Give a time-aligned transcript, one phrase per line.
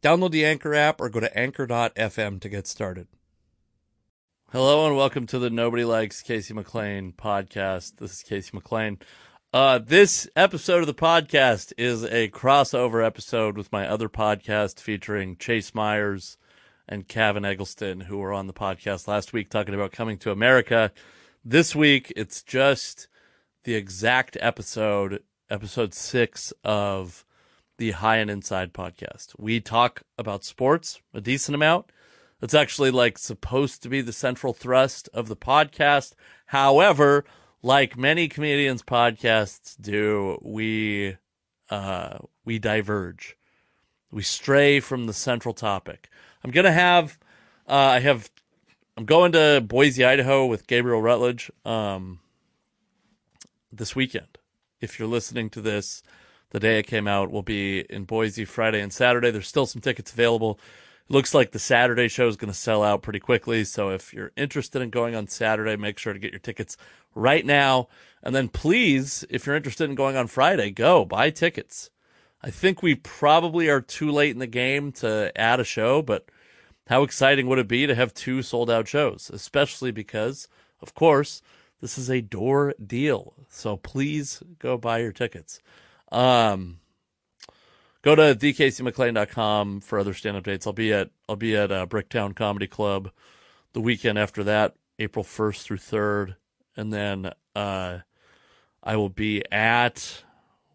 [0.00, 3.08] Download the Anchor app or go to anchor.fm to get started.
[4.52, 7.96] Hello and welcome to the Nobody Likes Casey McLain podcast.
[7.96, 9.00] This is Casey McLain.
[9.52, 15.36] Uh, this episode of the podcast is a crossover episode with my other podcast featuring
[15.36, 16.38] Chase Myers
[16.88, 20.92] and Kevin Eggleston, who were on the podcast last week talking about coming to America.
[21.44, 23.08] This week, it's just
[23.64, 27.24] the exact episode, episode six of
[27.78, 29.34] the High and Inside podcast.
[29.38, 31.86] We talk about sports a decent amount.
[32.42, 36.14] It's actually like supposed to be the central thrust of the podcast.
[36.46, 37.24] However,
[37.62, 41.16] like many comedians podcasts do, we
[41.70, 43.36] uh we diverge.
[44.10, 46.08] We stray from the central topic.
[46.42, 47.18] I'm going to have
[47.68, 48.30] uh I have
[48.96, 52.20] I'm going to Boise, Idaho with Gabriel Rutledge um
[53.72, 54.38] this weekend.
[54.80, 56.02] If you're listening to this
[56.50, 59.30] the day it came out will be in Boise Friday and Saturday.
[59.30, 60.58] There's still some tickets available.
[61.08, 63.64] It looks like the Saturday show is going to sell out pretty quickly.
[63.64, 66.76] So if you're interested in going on Saturday, make sure to get your tickets
[67.14, 67.88] right now.
[68.22, 71.90] And then please, if you're interested in going on Friday, go buy tickets.
[72.42, 76.28] I think we probably are too late in the game to add a show, but
[76.86, 80.48] how exciting would it be to have two sold out shows, especially because,
[80.80, 81.42] of course,
[81.80, 83.34] this is a door deal.
[83.48, 85.60] So please go buy your tickets.
[86.10, 86.80] Um,
[88.02, 90.66] go to thecasey.mclain.com for other stand-up dates.
[90.66, 93.10] I'll be at I'll be at uh, Bricktown Comedy Club
[93.72, 96.36] the weekend after that, April 1st through 3rd,
[96.76, 97.98] and then uh,
[98.82, 100.24] I will be at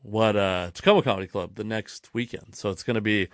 [0.04, 2.56] what uh Tacoma Comedy Club the next weekend.
[2.56, 3.30] So it's to be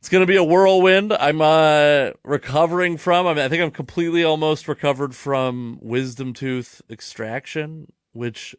[0.00, 1.12] it's to be a whirlwind.
[1.12, 6.82] I'm uh recovering from I mean I think I'm completely almost recovered from wisdom tooth
[6.90, 8.56] extraction, which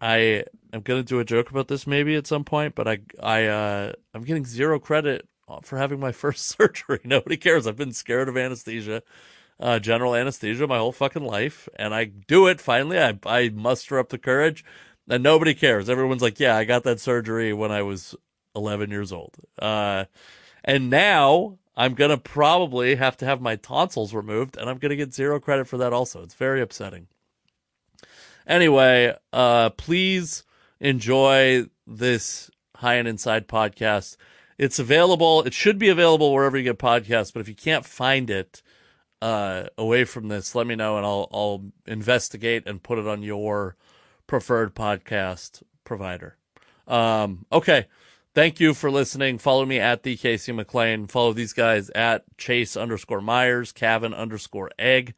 [0.00, 3.46] I am gonna do a joke about this maybe at some point, but I I
[3.46, 5.28] uh, I'm getting zero credit
[5.62, 7.00] for having my first surgery.
[7.04, 7.66] Nobody cares.
[7.66, 9.02] I've been scared of anesthesia,
[9.58, 12.98] uh, general anesthesia, my whole fucking life, and I do it finally.
[12.98, 14.64] I I muster up the courage,
[15.08, 15.90] and nobody cares.
[15.90, 18.14] Everyone's like, "Yeah, I got that surgery when I was
[18.56, 20.06] 11 years old," uh,
[20.64, 25.14] and now I'm gonna probably have to have my tonsils removed, and I'm gonna get
[25.14, 25.92] zero credit for that.
[25.92, 27.08] Also, it's very upsetting.
[28.50, 30.42] Anyway, uh, please
[30.80, 34.16] enjoy this High and Inside podcast.
[34.58, 35.44] It's available.
[35.44, 37.32] It should be available wherever you get podcasts.
[37.32, 38.60] But if you can't find it
[39.22, 43.22] uh, away from this, let me know and I'll I'll investigate and put it on
[43.22, 43.76] your
[44.26, 46.36] preferred podcast provider.
[46.88, 47.86] Um, okay.
[48.34, 49.38] Thank you for listening.
[49.38, 51.08] Follow me at the Casey McLain.
[51.08, 55.14] Follow these guys at Chase underscore Myers, Cavin underscore Egg.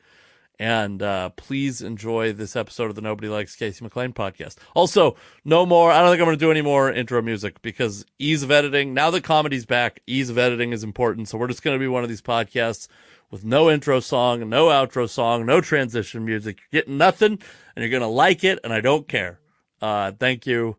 [0.63, 4.59] And uh, please enjoy this episode of the Nobody Likes Casey McLain podcast.
[4.77, 5.91] Also, no more.
[5.91, 8.95] I don't think I'm going to do any more intro music because ease of editing.
[8.95, 11.29] Now that comedy's back, ease of editing is important.
[11.29, 12.87] So we're just going to be one of these podcasts
[13.29, 16.61] with no intro song, no outro song, no transition music.
[16.71, 17.41] You're getting nothing,
[17.75, 19.41] and you're going to like it, and I don't care.
[19.81, 20.77] Uh, thank you,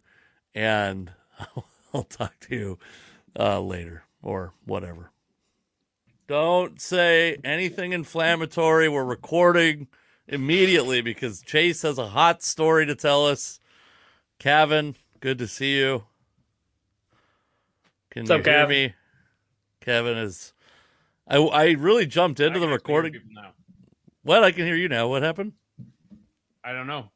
[0.56, 1.12] and
[1.94, 2.80] I'll talk to you
[3.38, 5.12] uh, later or whatever.
[6.28, 8.88] Don't say anything inflammatory.
[8.88, 9.88] We're recording
[10.28, 13.59] immediately because Chase has a hot story to tell us.
[14.40, 16.05] Kevin, good to see you.
[18.09, 18.70] Can What's you up, hear Cav?
[18.70, 18.93] me?
[19.81, 20.53] Kevin is.
[21.28, 23.16] I I really jumped into the recording.
[24.23, 24.43] What?
[24.43, 25.08] I can hear you now.
[25.08, 25.53] What happened?
[26.64, 27.09] I don't know.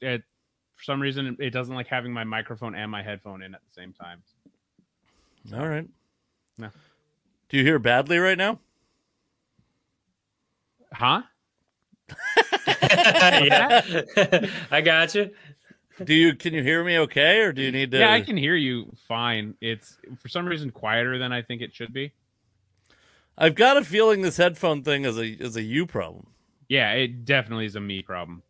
[0.00, 0.22] It
[0.76, 3.80] for some reason it doesn't like having my microphone and my headphone in at the
[3.80, 4.22] same time.
[5.54, 5.86] All right.
[6.58, 6.70] No.
[7.48, 8.58] Do you hear badly right now?
[10.92, 11.22] Huh?
[12.66, 13.80] yeah,
[14.70, 15.30] I got you.
[16.04, 17.98] Do you can you hear me okay, or do you need to?
[17.98, 19.54] Yeah, I can hear you fine.
[19.60, 22.12] It's for some reason quieter than I think it should be.
[23.38, 26.28] I've got a feeling this headphone thing is a is a you problem.
[26.68, 28.42] Yeah, it definitely is a me problem.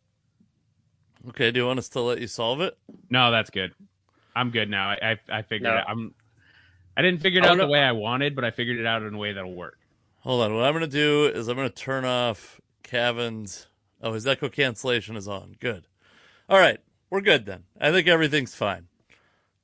[1.28, 2.76] Okay, do you want us to let you solve it?
[3.10, 3.74] No, that's good.
[4.34, 4.90] I'm good now.
[4.90, 5.76] I I, I figured No.
[5.78, 5.84] it.
[5.86, 6.14] I'm.
[6.96, 9.14] I didn't figure it out the way I wanted, but I figured it out in
[9.14, 9.78] a way that'll work.
[10.20, 10.54] Hold on.
[10.54, 13.68] What I'm gonna do is I'm gonna turn off Kevin's.
[14.02, 15.56] Oh, his echo cancellation is on.
[15.60, 15.86] Good.
[16.48, 16.78] All right,
[17.10, 17.64] we're good then.
[17.80, 18.88] I think everything's fine.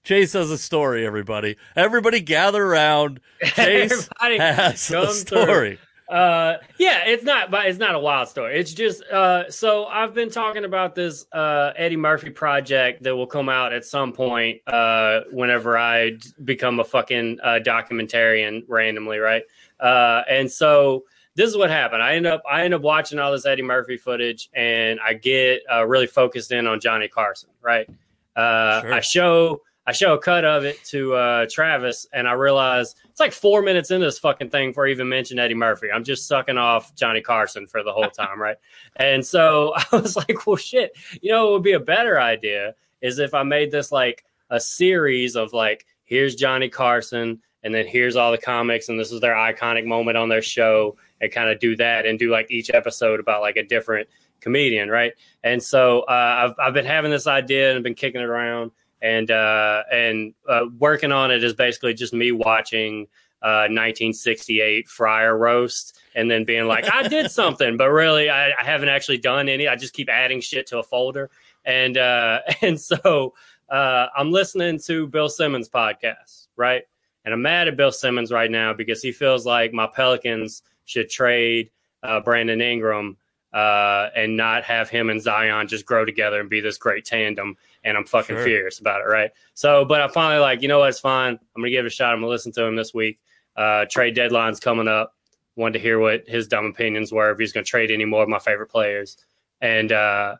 [0.04, 1.06] Chase has a story.
[1.06, 3.20] Everybody, everybody, gather around.
[3.44, 5.78] Chase has a come through.
[6.08, 8.58] Uh, yeah, it's not, but it's not a wild story.
[8.58, 13.26] It's just, uh, so I've been talking about this uh, Eddie Murphy project that will
[13.26, 19.18] come out at some point uh, whenever I d- become a fucking uh, documentarian randomly,
[19.18, 19.42] right?
[19.80, 21.04] Uh, and so
[21.34, 22.02] this is what happened.
[22.02, 25.62] I end up, I end up watching all this Eddie Murphy footage, and I get
[25.72, 27.88] uh, really focused in on Johnny Carson, right?
[28.36, 28.92] Uh, Sure.
[28.94, 29.62] I show.
[29.86, 33.62] I show a cut of it to uh, Travis, and I realize it's like four
[33.62, 35.88] minutes into this fucking thing before I even mention Eddie Murphy.
[35.92, 38.56] I'm just sucking off Johnny Carson for the whole time, right?
[38.96, 42.74] And so I was like, well, shit, you know, it would be a better idea
[43.00, 47.86] is if I made this like a series of like, here's Johnny Carson, and then
[47.86, 51.50] here's all the comics, and this is their iconic moment on their show, and kind
[51.50, 54.08] of do that and do like each episode about like a different
[54.40, 55.12] comedian, right?
[55.42, 59.30] And so uh, I've I've been having this idea and been kicking it around, and
[59.30, 63.08] uh, and uh, working on it is basically just me watching
[63.42, 68.64] uh, 1968 fryer roast, and then being like, I did something, but really I, I
[68.64, 69.66] haven't actually done any.
[69.68, 71.30] I just keep adding shit to a folder,
[71.64, 73.34] and uh, and so
[73.68, 76.84] uh, I'm listening to Bill Simmons podcast, right?
[77.24, 81.08] And I'm mad at Bill Simmons right now because he feels like my Pelicans should
[81.08, 81.70] trade
[82.02, 83.16] uh, Brandon Ingram
[83.52, 87.56] uh, and not have him and Zion just grow together and be this great tandem.
[87.84, 88.44] And I'm fucking Sure.
[88.44, 89.30] furious about it, right?
[89.54, 90.90] So, but I'm finally like, you know what?
[90.90, 91.32] It's fine.
[91.34, 92.12] I'm gonna give it a shot.
[92.12, 93.18] I'm gonna listen to him this week.
[93.56, 95.14] Uh, trade deadline's coming up.
[95.56, 98.28] Wanted to hear what his dumb opinions were if he's gonna trade any more of
[98.28, 99.16] my favorite players.
[99.60, 100.36] And uh,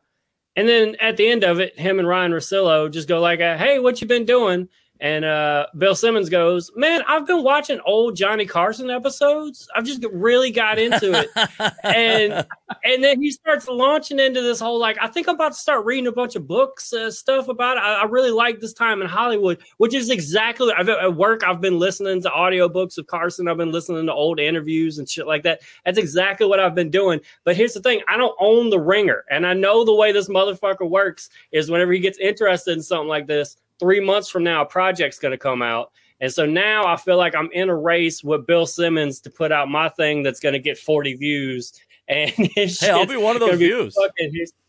[0.56, 3.56] and then at the end of it, him and Ryan Russillo just go like, uh,
[3.56, 4.69] "Hey, what you been doing?"
[5.02, 9.69] And uh, Bill Simmons goes, "Man, I've been watching old Johnny Carson episodes.
[9.75, 11.28] I've just really got into it."
[11.82, 12.46] and
[12.84, 15.84] and then he starts launching into this whole like I think I'm about to start
[15.84, 17.81] reading a bunch of books uh, stuff about it.
[17.81, 21.43] I, I really like this time in Hollywood, which is exactly I've, at work.
[21.43, 23.48] I've been listening to audiobooks of Carson.
[23.48, 25.62] I've been listening to old interviews and shit like that.
[25.84, 27.20] That's exactly what I've been doing.
[27.43, 30.28] But here's the thing: I don't own the Ringer, and I know the way this
[30.28, 34.62] motherfucker works is whenever he gets interested in something like this, three months from now,
[34.62, 35.90] a project's going to come out.
[36.20, 39.50] And so now I feel like I'm in a race with Bill Simmons to put
[39.50, 41.73] out my thing that's going to get 40 views.
[42.08, 43.94] And Hey, I'll be one of those views.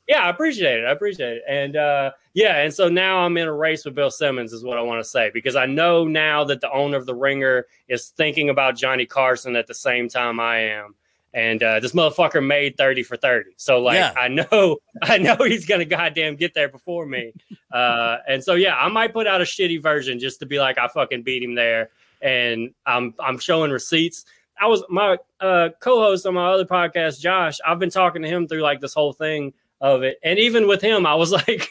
[0.08, 0.86] yeah, I appreciate it.
[0.86, 1.44] I appreciate it.
[1.50, 4.78] And uh, yeah, and so now I'm in a race with Bill Simmons, is what
[4.78, 8.10] I want to say, because I know now that the owner of the Ringer is
[8.10, 10.94] thinking about Johnny Carson at the same time I am.
[11.34, 13.52] And uh, this motherfucker made 30 for 30.
[13.58, 14.14] So, like, Yeah.
[14.16, 17.34] I know, I know he's going to goddamn get there before me.
[17.72, 20.78] Uh, and so, yeah, I might put out a shitty version just to be like,
[20.78, 21.90] I fucking beat him there.
[22.22, 24.26] And I'm, I'm showing receipts.
[24.62, 27.58] I was my uh, co-host on my other podcast, Josh.
[27.66, 29.54] I've been talking to him through like this whole thing
[29.84, 31.70] of it, and even with him, I was like,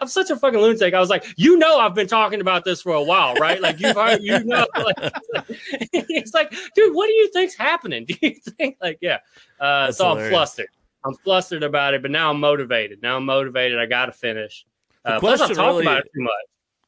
[0.00, 2.82] "I'm such a fucking lunatic." I was like, "You know, I've been talking about this
[2.82, 3.60] for a while, right?
[3.60, 5.12] Like you've heard, you know." Like,
[5.92, 8.04] it's like, dude, what do you think's happening?
[8.04, 9.18] Do you think like, yeah?
[9.58, 10.68] Uh, so I'm flustered.
[11.04, 13.00] I'm flustered about it, but now I'm motivated.
[13.02, 13.78] Now I'm motivated.
[13.78, 14.66] I got to finish.
[15.04, 16.32] The Uh, plus, I question talk really- about it too much.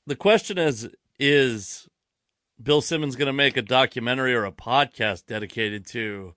[0.06, 1.88] the question is is
[2.62, 6.34] Bill Simmons going to make a documentary or a podcast dedicated to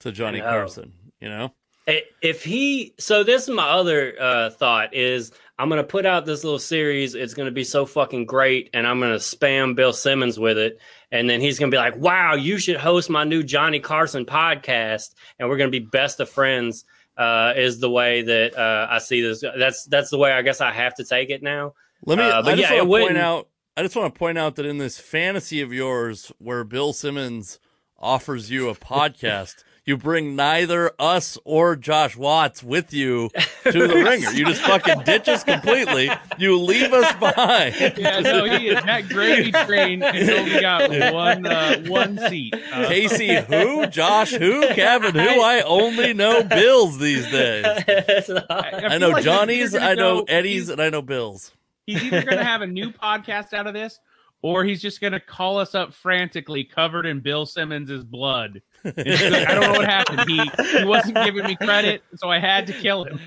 [0.00, 0.94] to Johnny Carson?
[1.20, 1.54] You know,
[1.86, 6.44] If he, so this is my other uh, thought is I'm gonna put out this
[6.44, 7.14] little series.
[7.14, 10.78] It's gonna be so fucking great, and I'm gonna spam Bill Simmons with it,
[11.10, 15.14] and then he's gonna be like, "Wow, you should host my new Johnny Carson podcast,"
[15.38, 16.84] and we're gonna be best of friends.
[17.14, 19.44] Uh, is the way that uh, I see this.
[19.58, 21.74] That's that's the way I guess I have to take it now.
[22.06, 22.24] let me.
[22.24, 23.48] Uh, but I just yeah, want to point wouldn't- out.
[23.76, 27.58] I just want to point out that in this fantasy of yours, where Bill Simmons
[27.98, 29.62] offers you a podcast.
[29.84, 33.30] You bring neither us or Josh Watts with you
[33.64, 34.30] to the ringer.
[34.30, 36.08] You just fucking ditch us completely.
[36.38, 37.74] You leave us behind.
[37.98, 42.54] Yeah, no, he is that gravy train and only got one uh, one seat.
[42.72, 43.86] Uh, Casey who?
[43.88, 44.68] Josh who?
[44.68, 45.42] Kevin who?
[45.42, 47.64] I only know Bills these days.
[47.66, 51.50] I I know like Johnny's, I know go- Eddie's, and I know Bills.
[51.86, 53.98] He's either going to have a new podcast out of this,
[54.42, 58.62] or he's just going to call us up frantically, covered in Bill Simmons' blood.
[58.84, 60.28] And just be like, I don't know what happened.
[60.28, 63.20] He he wasn't giving me credit, so I had to kill him.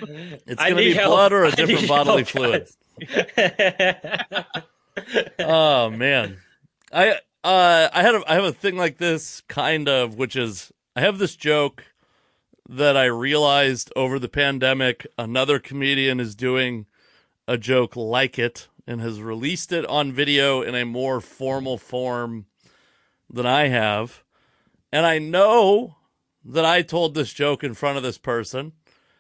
[0.45, 1.11] It's I going to be help.
[1.11, 2.67] blood or a different bodily help, fluid.
[5.39, 6.37] oh man,
[6.91, 10.71] I uh I had a, I have a thing like this kind of, which is
[10.95, 11.83] I have this joke
[12.67, 16.87] that I realized over the pandemic another comedian is doing
[17.47, 22.45] a joke like it and has released it on video in a more formal form
[23.29, 24.23] than I have.
[24.95, 25.97] And I know
[26.45, 28.71] that I told this joke in front of this person.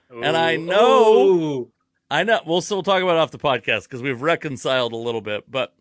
[0.09, 1.71] And I know- Ooh.
[2.09, 5.19] I know we'll still talk about it off the podcast because we've reconciled a little
[5.19, 5.75] bit, but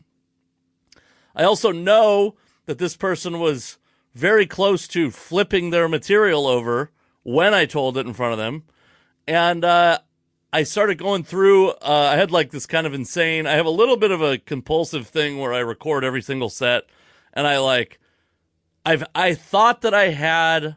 [1.37, 2.35] I also know
[2.67, 3.79] that this person was
[4.17, 6.91] very close to flipping their material over
[7.23, 8.65] when I told it in front of them.
[9.29, 10.01] And uh,
[10.53, 13.71] I started going through, uh, I had like this kind of insane, I have a
[13.71, 16.83] little bit of a compulsive thing where I record every single set
[17.33, 18.01] and I like,
[18.85, 20.77] I've, I thought that I had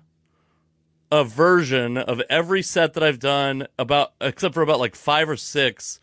[1.12, 5.38] a version of every set that I've done about except for about like five or
[5.38, 6.00] six.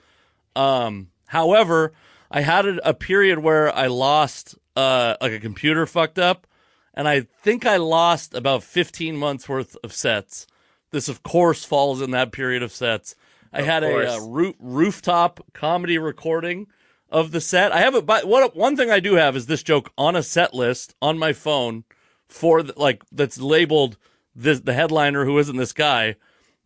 [0.56, 1.92] Um, however,
[2.30, 6.46] I had a, a period where I lost uh like a computer fucked up,
[6.94, 10.46] and I think I lost about 15 months worth of sets.
[10.90, 13.14] This of course falls in that period of sets.
[13.52, 14.11] I Of had a, course.
[14.11, 16.66] uh rooftop comedy recording
[17.11, 17.73] of the set.
[17.73, 20.23] I have it, but what one thing I do have is this joke on a
[20.23, 21.84] set list on my phone
[22.28, 23.97] for the, like that's labeled
[24.35, 26.16] this the headliner who isn't this guy,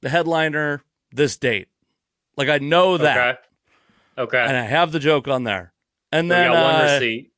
[0.01, 1.69] the headliner this date.
[2.37, 3.41] Like I know that,
[4.17, 4.37] Okay.
[4.37, 4.39] Okay.
[4.47, 5.73] and I have the joke on there.
[6.11, 7.31] And then one uh, receipt.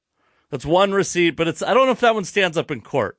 [0.51, 3.19] that's one receipt, but it's I don't know if that one stands up in court.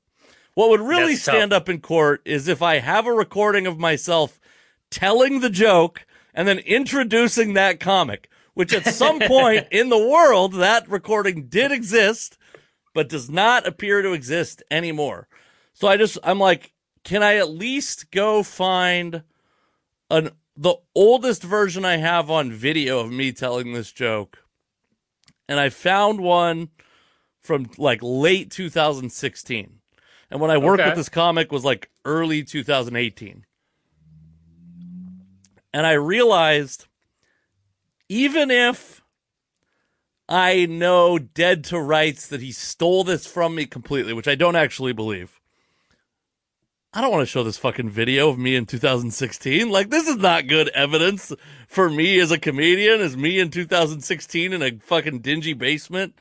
[0.53, 1.35] What would really That's tough.
[1.35, 4.39] stand up in court is if I have a recording of myself
[4.89, 10.53] telling the joke and then introducing that comic, which at some point in the world
[10.55, 12.37] that recording did exist,
[12.93, 15.27] but does not appear to exist anymore.
[15.73, 19.23] So I just I'm like, can I at least go find
[20.09, 24.39] an the oldest version I have on video of me telling this joke?
[25.47, 26.69] And I found one
[27.41, 29.79] from like late 2016.
[30.29, 30.89] And when I worked Okay.
[30.89, 33.45] with this comic was like early 2018.
[35.73, 36.87] And I realized
[38.09, 39.00] even if
[40.31, 44.55] I know dead to rights that he stole this from me completely, which I don't
[44.55, 45.41] actually believe.
[46.93, 49.69] I don't want to show this fucking video of me in 2016.
[49.69, 51.33] Like, this is not good evidence
[51.67, 56.15] for me as a comedian, as me in 2016 in a fucking dingy basement,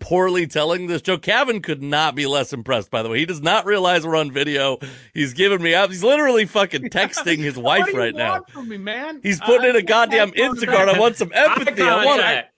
[0.00, 1.22] poorly telling this joke.
[1.22, 3.20] Kevin could not be less impressed, by the way.
[3.20, 4.78] He does not realize we're on video.
[5.12, 5.90] He's giving me up.
[5.90, 8.44] He's literally fucking texting his wife right now.
[8.64, 9.20] Me, man.
[9.22, 10.94] He's putting in I- a goddamn I- Instacart.
[10.94, 11.82] I want some empathy.
[11.82, 12.20] I want.
[12.20, 12.53] contact.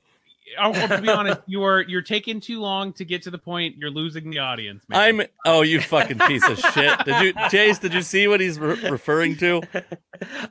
[0.58, 1.40] I want to be honest.
[1.46, 3.76] You're you're taking too long to get to the point.
[3.78, 5.00] You're losing the audience, man.
[5.20, 5.26] I'm.
[5.44, 7.04] Oh, you fucking piece of shit!
[7.04, 7.78] Did you, Chase?
[7.78, 9.62] Did you see what he's re- referring to?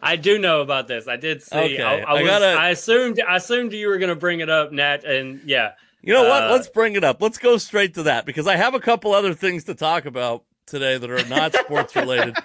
[0.01, 1.07] I do know about this.
[1.07, 1.55] I did see.
[1.57, 3.19] Okay, I, I, I was, gotta- I assumed.
[3.27, 5.03] I assumed you were going to bring it up, Nat.
[5.03, 5.71] And yeah,
[6.01, 6.43] You know what?
[6.43, 7.21] Uh, Let's bring it up.
[7.21, 10.43] Let's go straight to that because I have a couple other things to talk about
[10.67, 12.35] today that are not sports related.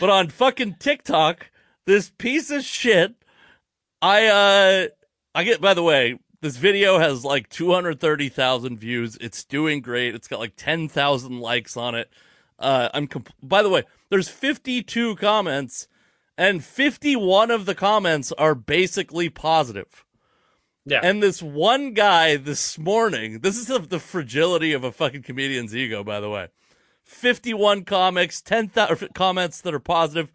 [0.00, 1.50] But on fucking TikTok,
[1.86, 3.14] this piece of shit,
[4.02, 4.88] I uh
[5.34, 9.16] I get by the way, this video has like 230,000 views.
[9.20, 10.14] It's doing great.
[10.14, 12.10] It's got like 10,000 likes on it.
[12.58, 15.88] Uh I'm comp- by the way, there's 52 comments
[16.36, 20.04] and 51 of the comments are basically positive.
[20.86, 21.00] yeah.
[21.02, 25.74] And this one guy this morning, this is the, the fragility of a fucking comedian's
[25.74, 26.48] ego, by the way.
[27.02, 30.30] 51 comics, 10,000 comments that are positive,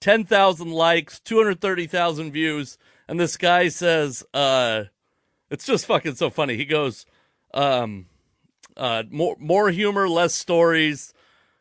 [0.00, 2.76] 10,000 likes, 230,000 views.
[3.08, 4.84] And this guy says, uh,
[5.50, 6.56] it's just fucking so funny.
[6.56, 7.06] He goes,
[7.54, 8.06] um,
[8.76, 11.12] uh, more, more humor, less stories.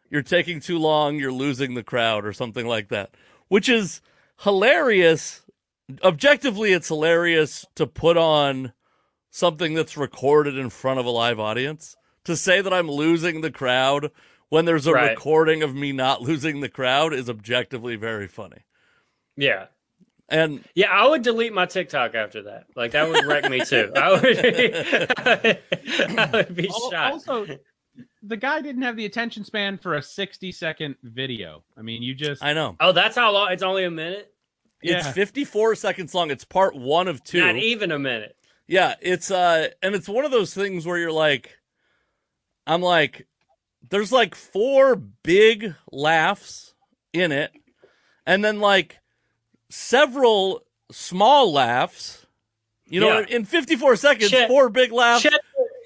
[0.10, 1.18] You're taking too long.
[1.18, 3.12] You're losing the crowd or something like that,
[3.48, 4.02] which is
[4.42, 5.42] hilarious
[6.04, 8.74] objectively it's hilarious to put on
[9.30, 13.52] something that's recorded in front of a live audience to say that i'm losing the
[13.52, 14.10] crowd
[14.50, 15.12] when there's a Right.
[15.12, 18.64] recording of me not losing the crowd is objectively very funny
[19.38, 19.66] yeah.
[20.30, 22.66] And Yeah, I would delete my TikTok after that.
[22.76, 23.92] Like that would wreck me too.
[23.96, 24.38] I would,
[26.20, 27.12] I would be Al- shot.
[27.12, 27.46] Also,
[28.24, 31.64] the guy didn't have the attention span for a 60 second video.
[31.78, 33.52] I mean, you just i know oh, that's how long?
[33.52, 34.34] It's only a minute.
[34.82, 35.12] it's Yeah.
[35.12, 38.36] 54 seconds long it's part one of two Not even a minute.
[38.68, 41.58] Yeah, it's uh and it's one of those things where you're like
[42.66, 43.28] I'm like
[43.92, 46.74] there's like four big laughs
[47.14, 47.52] in it
[48.26, 48.98] and then like
[49.70, 52.26] several small laughs.
[52.88, 53.26] You know, Yeah.
[53.36, 55.24] in 54 seconds, Check- four big laughs.
[55.24, 55.34] Check,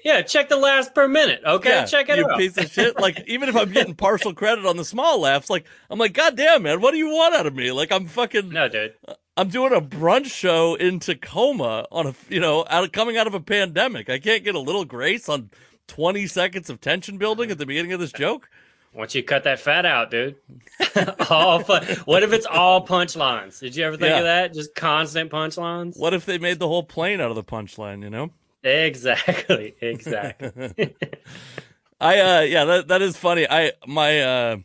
[0.04, 1.40] yeah, check the last per minute.
[1.46, 2.36] Okay, Yeah, check it you out.
[2.38, 2.98] piece of shit.
[3.00, 6.36] Like, even if I'm getting partial credit on the small laughs, like, I'm like, God
[6.36, 7.72] damn, man, what do you want out of me?
[7.72, 8.94] Like, I'm fucking, No, dude.
[9.38, 13.26] I'm doing a brunch show in Tacoma on a, you know, out of, coming out
[13.26, 14.10] of a pandemic.
[14.10, 15.50] I can't get a little grace on
[15.88, 18.50] 20 seconds of tension building at the beginning of this joke.
[18.92, 20.36] Once you cut that fat out, dude.
[21.30, 21.84] all fun.
[22.06, 23.60] What if it's all punchlines?
[23.60, 24.18] Did you ever think Yeah.
[24.18, 24.52] of that?
[24.54, 25.96] Just constant punchlines?
[25.98, 28.02] What if they made the whole plane out of the punchline?
[28.02, 28.30] You know.
[28.64, 29.74] Exactly.
[29.80, 30.94] Exactly.
[32.00, 33.46] I uh yeah, that that is funny.
[33.48, 34.56] I my uh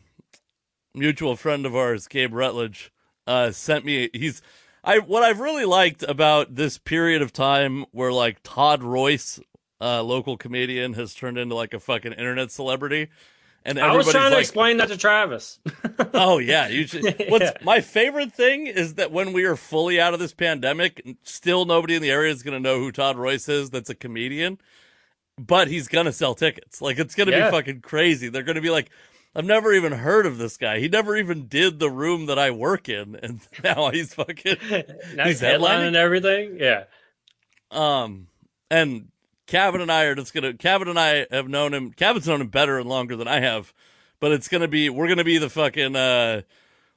[0.94, 2.90] mutual friend of ours, Gabe Rutledge,
[3.26, 4.42] uh sent me he's
[4.82, 9.38] I what I've really liked about this period of time where like Todd Royce,
[9.80, 13.08] uh local comedian, has turned into like a fucking internet celebrity.
[13.66, 15.58] And I was trying to like, explain that to Travis.
[16.14, 17.04] Oh yeah, you should.
[17.28, 17.52] What's Yeah.
[17.62, 21.94] my favorite thing is that when we are fully out of this pandemic, still nobody
[21.96, 23.70] in the area is going to know who Todd Royce is.
[23.70, 24.58] That's a comedian,
[25.38, 26.80] but he's going to sell tickets.
[26.82, 27.50] Like it's going to Yeah.
[27.50, 28.28] be fucking crazy.
[28.28, 28.90] They're going to be like,
[29.34, 30.78] I've never even heard of this guy.
[30.78, 35.24] He never even did the room that I work in, and now he's fucking now
[35.24, 35.94] He's he's headlining headlining?
[35.96, 36.56] everything.
[36.60, 36.84] Yeah.
[37.70, 38.28] um.
[38.70, 39.08] And
[39.46, 40.54] Kevin and I are just gonna.
[40.54, 41.92] Kevin and I have known him.
[41.92, 43.72] Kevin's known him better and longer than I have,
[44.20, 44.90] but it's gonna be.
[44.90, 45.96] We're gonna be the fucking.
[45.96, 46.42] uh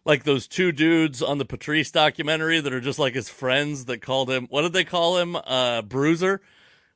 [0.06, 4.02] like those two dudes on the Patrice documentary that are just like his friends that
[4.02, 4.48] called him.
[4.50, 5.36] What did they call him?
[5.36, 6.42] Uh, Bruiser.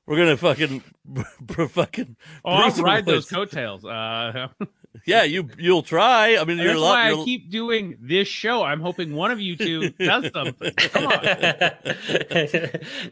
[0.05, 0.83] We're gonna fucking,
[1.69, 2.15] fucking.
[2.43, 3.85] Oh, I'll ride those coattails.
[3.85, 4.47] Uh,
[5.05, 6.37] Yeah, you you'll try.
[6.37, 6.89] I mean, you're that's a lot.
[6.91, 8.63] why I you're- keep doing this show.
[8.63, 10.71] I'm hoping one of you two does something.
[10.75, 11.19] Come on.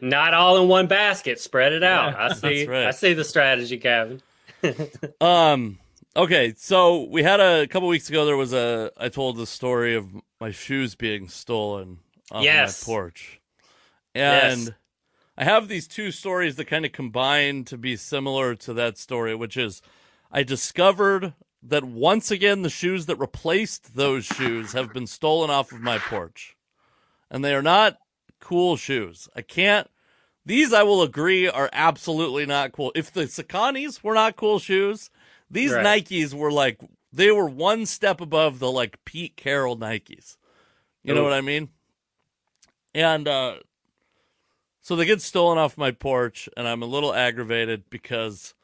[0.00, 1.40] Not all in one basket.
[1.40, 2.14] Spread it out.
[2.18, 2.66] I see.
[2.66, 2.86] right.
[2.86, 4.22] I see the strategy, Kevin.
[5.20, 5.78] Um.
[6.14, 8.24] Okay, so we had a, couple weeks ago.
[8.26, 8.92] There was a.
[8.96, 10.06] I told the story of
[10.40, 11.98] my shoes being stolen
[12.30, 12.86] on Yes.
[12.86, 13.40] my porch,
[14.14, 14.70] and Yes.
[15.38, 19.34] I have these two stories that kind of combine to be similar to that story,
[19.34, 19.80] which is
[20.30, 25.72] I discovered that once again the shoes that replaced those shoes have been stolen off
[25.72, 26.56] of my porch,
[27.30, 27.98] and they are not
[28.40, 29.28] cool shoes.
[29.36, 29.88] I can't.
[30.44, 32.90] These I will agree are absolutely not cool.
[32.96, 35.08] If the Sauconys were not cool shoes,
[35.50, 36.04] these Right.
[36.04, 36.80] Nikes were like
[37.12, 40.36] they were one step above the like Pete Carroll Nikes.
[41.04, 41.68] You know what I mean?
[42.94, 43.56] And uh
[44.80, 48.54] so they get stolen off my porch and I'm a little aggravated because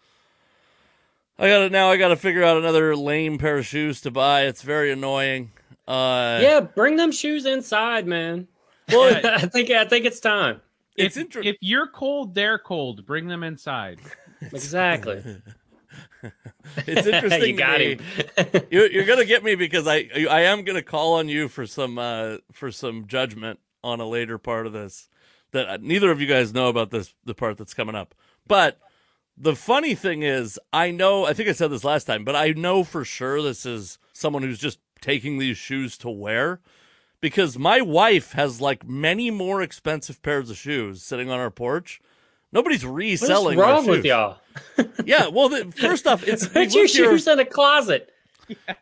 [1.38, 4.10] I got to now I got to figure out another lame pair of shoes to
[4.10, 4.42] buy.
[4.42, 5.52] It's very annoying.
[5.86, 8.48] Uh yeah, bring them shoes inside, man.
[8.90, 9.70] Well, I think.
[9.70, 10.60] I think it's time.
[10.96, 13.06] it's if, inter- if you're cold, they're cold.
[13.06, 14.00] Bring them inside.
[14.40, 15.22] Exactly.
[16.86, 17.42] it's interesting.
[17.42, 17.96] you got me.
[18.36, 18.62] him.
[18.70, 21.98] You're, you're gonna get me because I I am gonna call on you for some
[21.98, 25.08] uh for some judgment on a later part of this
[25.52, 28.14] that uh, neither of you guys know about this the part that's coming up.
[28.46, 28.78] But
[29.40, 32.50] the funny thing is, I know I think I said this last time, but I
[32.50, 36.60] know for sure this is someone who's just taking these shoes to wear
[37.20, 42.00] because my wife has like many more expensive pairs of shoes sitting on our porch.
[42.50, 43.58] Nobody's reselling.
[43.60, 44.06] our wrong with shoes.
[44.06, 44.38] y'all?
[45.04, 48.12] Yeah, well, the, first off, it's Put your lived here- shoes in a closet.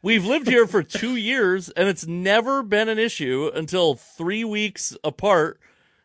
[0.00, 4.96] We've lived here for two years, and it's never been an issue until three weeks
[5.02, 5.58] apart.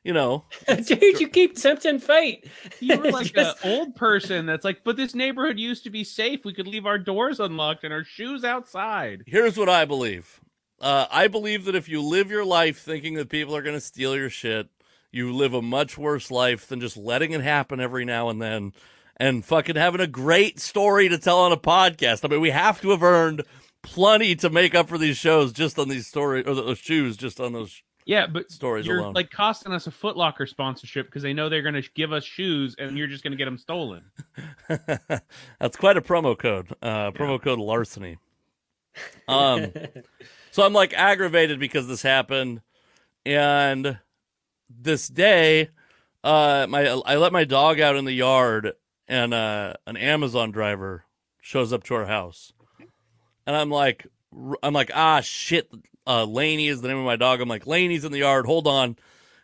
[0.03, 2.49] You know, Dude, you keep tempting fate.
[2.79, 6.03] you're It's like just- an old person that's like, but this neighborhood used to be
[6.03, 6.43] safe.
[6.43, 9.23] We could leave our doors unlocked and our shoes outside.
[9.27, 10.39] here's what I believe.
[10.79, 13.79] Uh, I believe that if you live your life thinking that people are going to
[13.81, 14.69] steal your shit,
[15.11, 18.73] you live a much worse life than just letting it happen every now and then
[19.17, 22.25] and fucking having a great story to tell on a podcast.
[22.25, 23.43] I mean, we have to have earned
[23.83, 27.39] plenty to make up for these shows just on these stories or those shoes just
[27.39, 27.83] on those.
[28.05, 29.13] Yeah, but Stories you're alone.
[29.13, 32.23] like costing us a Foot Locker sponsorship because they know they're going to give us
[32.23, 34.03] shoes and you're just going to get them stolen.
[34.67, 36.69] That's quite a promo code.
[36.81, 38.17] Uh, promo code larceny.
[39.25, 39.71] Um,
[40.51, 42.59] so I'm like aggravated because this happened,
[43.25, 43.99] and
[44.69, 45.69] this day,
[46.25, 48.73] uh, my I let my dog out in the yard,
[49.07, 51.05] and uh, an Amazon driver
[51.39, 52.51] shows up to our house,
[53.47, 54.07] and I'm like,
[54.61, 55.71] I'm like, ah, shit.
[56.05, 57.41] Uh, Laney is the name of my dog.
[57.41, 58.45] I'm like, Laney's in the yard.
[58.45, 58.97] Hold on,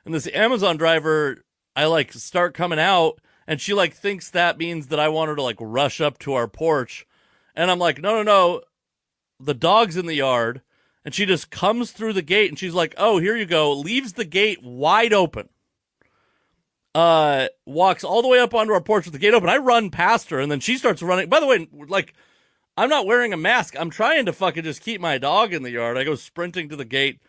[0.05, 1.43] and this Amazon driver,
[1.75, 5.35] I like start coming out, and she like thinks that means that I want her
[5.35, 7.05] to like rush up to our porch,
[7.55, 8.61] and I'm like, no, no, no.
[9.39, 10.61] The dog's in the yard,
[11.05, 14.13] and she just comes through the gate, and she's like, "Oh, here you go." Leaves
[14.13, 15.49] the gate wide open.
[16.95, 19.47] Uh, walks all the way up onto our porch with the gate open.
[19.49, 21.29] I run past her, and then she starts running.
[21.29, 22.15] By the way, like,
[22.77, 23.75] I'm not wearing a mask.
[23.77, 25.97] I'm trying to fucking just keep my dog in the yard.
[25.97, 27.19] I go sprinting to the gate,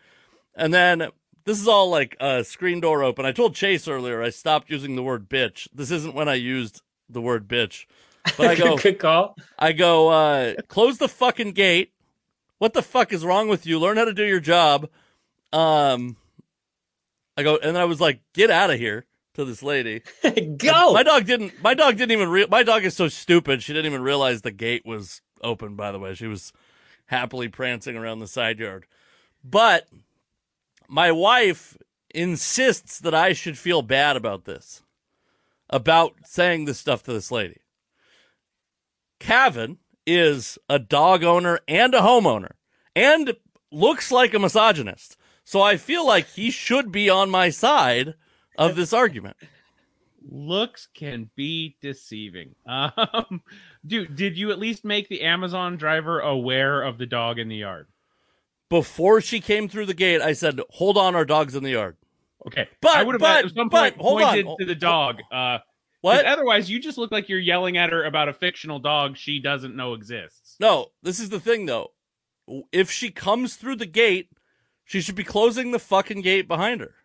[0.55, 1.09] and then
[1.45, 3.25] this is all like uh, screen door open.
[3.25, 5.67] I told Chase earlier I stopped using the word bitch.
[5.73, 7.87] This isn't when I used the word bitch.
[8.37, 9.35] But I go, Good call.
[9.57, 11.93] I go, uh, close the fucking gate.
[12.59, 13.79] What the fuck is wrong with you?
[13.79, 14.87] Learn how to do your job.
[15.51, 16.17] Um,
[17.37, 20.01] I go, and then I was like, get out of here to this lady.
[20.57, 20.93] Go.
[20.93, 21.63] My dog didn't.
[21.63, 22.29] My dog didn't even.
[22.29, 23.63] Re- my dog is so stupid.
[23.63, 25.75] She didn't even realize the gate was open.
[25.75, 26.53] By the way, she was.
[27.07, 28.85] happily prancing around the side yard.
[29.43, 29.87] But
[30.87, 31.75] my wife
[32.13, 34.83] insists that I should feel bad about this,
[35.69, 37.61] about saying this stuff to this lady.
[39.19, 42.51] Kevin is a dog owner and a homeowner
[42.95, 43.33] and
[43.71, 45.17] looks like a misogynist.
[45.43, 48.13] So I feel like he should be on my side
[48.57, 49.37] of this argument.
[50.21, 52.55] Looks can be deceiving.
[52.67, 53.41] Um,
[53.85, 57.57] dude, did you at least make the Amazon driver aware of the dog in the
[57.57, 57.87] yard?
[58.69, 61.97] Before she came through the gate, I said, "Hold on, our dog's in the yard."
[62.47, 64.33] Okay, But- I would have but- at some but, point hold on.
[64.43, 65.19] pointed to the dog.
[65.31, 65.61] Uh, 'cause
[66.01, 66.25] What?
[66.25, 69.75] Otherwise, you just look like you're yelling at her about a fictional dog she doesn't
[69.75, 70.55] know exists.
[70.59, 71.91] No, this is the thing though.
[72.71, 74.29] If she comes through the gate,
[74.85, 76.95] she should be closing the fucking gate behind her.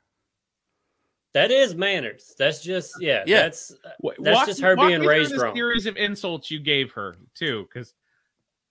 [1.35, 2.35] That is manners.
[2.39, 3.25] That's just yeah.
[3.27, 3.43] Yeah.
[3.43, 5.55] That's uh, That's walk- just her being me through raised the wrong.
[5.55, 7.93] Series of insults you gave her too, because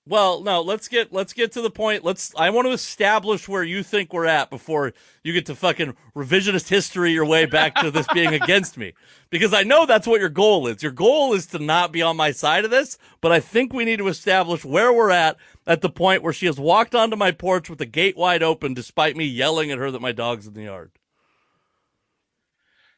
[0.07, 2.05] Well, no, let's get let's get to the point.
[2.05, 4.93] Let's I want to establish where you think we're at before
[5.25, 8.93] you get to fucking revisionist history your way back to this being against me.
[9.29, 10.81] Because I know that's what your goal is.
[10.81, 13.83] Your goal is to not be on my side of this, but I think we
[13.83, 15.35] need to establish where we're at
[15.67, 18.73] at the point where she has walked onto my porch with the gate wide open
[18.73, 20.91] despite me yelling at her that my dog's in the yard.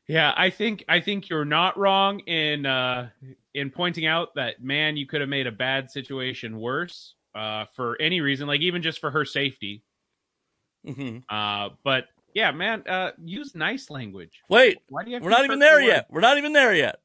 [0.07, 3.09] Yeah, I think I think you're not wrong in uh,
[3.53, 7.99] in pointing out that man, you could have made a bad situation worse uh, for
[7.99, 9.83] any reason, like even just for her safety.
[10.85, 14.41] hmm Uh, but yeah, man, uh, use nice language.
[14.49, 15.15] Wait, Why do you?
[15.15, 16.07] Have We're not even there the yet.
[16.09, 16.99] We're not even there yet.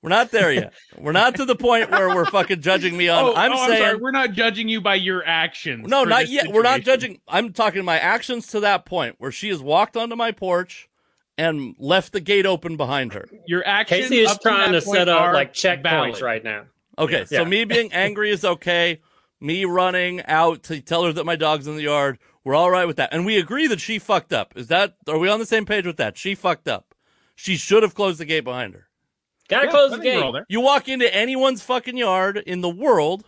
[0.00, 0.72] We're not there yet.
[0.96, 3.24] We're not to the point where we're fucking judging me on.
[3.24, 3.96] Oh, I'm oh, saying sorry.
[3.96, 5.88] We're not judging you by your actions.
[5.88, 6.52] no, not yet.
[6.52, 7.20] We're not judging.
[7.26, 10.87] I'm talking my actions to that point where she has walked onto my porch
[11.38, 13.26] and left the gate open behind her.
[13.46, 14.02] your actions.
[14.02, 16.20] Casey is up to trying to that set up like checkpoints valid.
[16.22, 16.64] right now.
[16.98, 17.44] Okay, so Yeah.
[17.48, 19.00] me being angry is okay.
[19.40, 22.86] Me running out to tell her that my dog's in the yard, we're all right
[22.86, 23.10] with that.
[23.12, 24.52] And we agree that she fucked up.
[24.56, 26.18] Is that are we on the same page with that?
[26.18, 26.94] She fucked up.
[27.36, 28.88] She should have closed the gate behind her.
[29.48, 30.42] Gotta Yeah, close the think we're all gate.
[30.48, 33.24] You walk into anyone's fucking yard in the world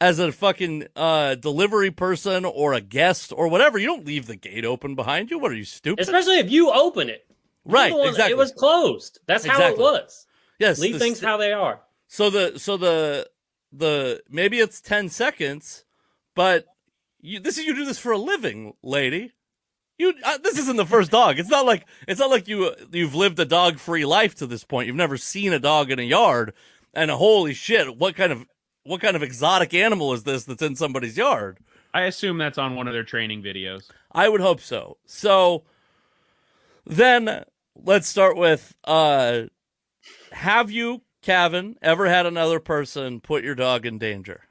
[0.00, 3.78] as a fucking uh, delivery person or a guest or whatever.
[3.78, 5.38] You don't leave the gate open behind you.
[5.38, 6.02] What are you stupid?
[6.02, 7.26] Especially if you open it.
[7.64, 8.32] Right, one- exactly.
[8.32, 9.20] It was closed.
[9.26, 9.82] That's how Exactly.
[9.84, 10.26] it was.
[10.58, 10.78] yes.
[10.78, 11.80] Leave the things how they are.
[12.08, 13.28] so the so the
[13.72, 15.84] the maybe it's ten seconds,
[16.34, 16.66] but
[17.20, 19.32] you this is you do this for a living, lady.
[19.98, 21.38] You uh, this isn't the first dog.
[21.40, 24.62] It's not like it's not like you you've lived a dog free life to this
[24.62, 24.86] point.
[24.86, 26.52] You've never seen a dog in a yard,
[26.94, 28.46] and holy shit, what kind of
[28.86, 31.58] what kind of exotic animal is this that's in somebody's yard?
[31.92, 33.88] I assume that's on one of their training videos.
[34.12, 34.98] I would hope so.
[35.06, 35.64] So
[36.84, 37.44] then
[37.74, 39.42] let's start with uh
[40.32, 44.42] have you, Kevin, ever had another person put your dog in danger?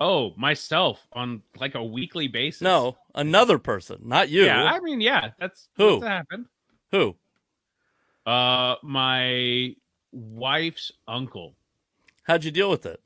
[0.00, 2.62] Oh, myself on like a weekly basis.
[2.62, 4.44] No, another person, not you.
[4.44, 6.00] Yeah, I mean, yeah, that's Who?
[6.00, 6.46] that's happened.
[6.90, 7.16] Who?
[8.26, 9.74] Uh, my
[10.12, 11.54] wife's uncle,
[12.24, 13.00] How'd you deal with it?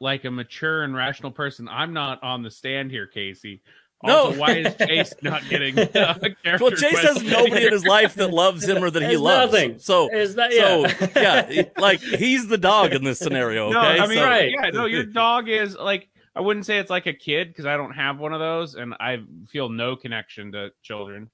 [0.00, 1.66] like a mature and rational person.
[1.68, 3.62] I'm not on the stand here, Casey.
[4.02, 4.32] No.
[4.32, 5.78] Why is Chase not getting?
[5.78, 6.18] Uh,
[6.60, 7.68] Well, Chase has nobody here?
[7.68, 9.52] in his life that loves him or that he There's loves.
[9.52, 9.78] nothing.
[9.78, 10.86] So, Is that so
[11.18, 11.48] yeah?
[11.50, 13.66] yeah, like he's the dog in this scenario.
[13.68, 14.50] Okay, No, I mean, So- Right.
[14.50, 17.76] yeah, no, your dog is like I wouldn't say it's like a kid because I
[17.78, 21.30] don't have one of those, and I feel no connection to children.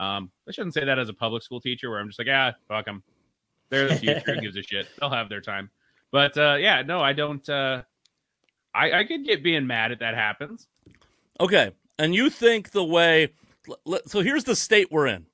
[0.00, 2.54] Um, I shouldn't say that as a public school teacher, where I'm just like, ah,
[2.66, 3.02] fuck them.
[3.68, 4.22] They're the future.
[4.34, 4.88] Who gives a shit?
[4.98, 5.70] They'll have their time.
[6.10, 7.46] But uh, yeah, no, I don't.
[7.48, 7.82] Uh,
[8.74, 10.66] I I could get being mad if that happens.
[11.40, 11.72] Okay.
[11.98, 13.32] And you think the way.
[13.68, 15.26] l- l- So here's the state we're in.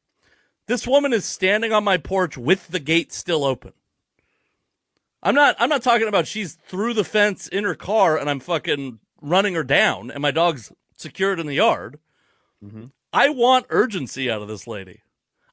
[0.67, 3.73] This woman is standing on my porch with the gate still open.
[5.23, 5.57] I'm not.
[5.59, 9.55] I'm not talking about she's through the fence in her car and I'm fucking running
[9.55, 11.99] her down and my dog's secured in the yard.
[12.63, 12.91] Mhm.
[13.13, 15.01] I want urgency out of this lady.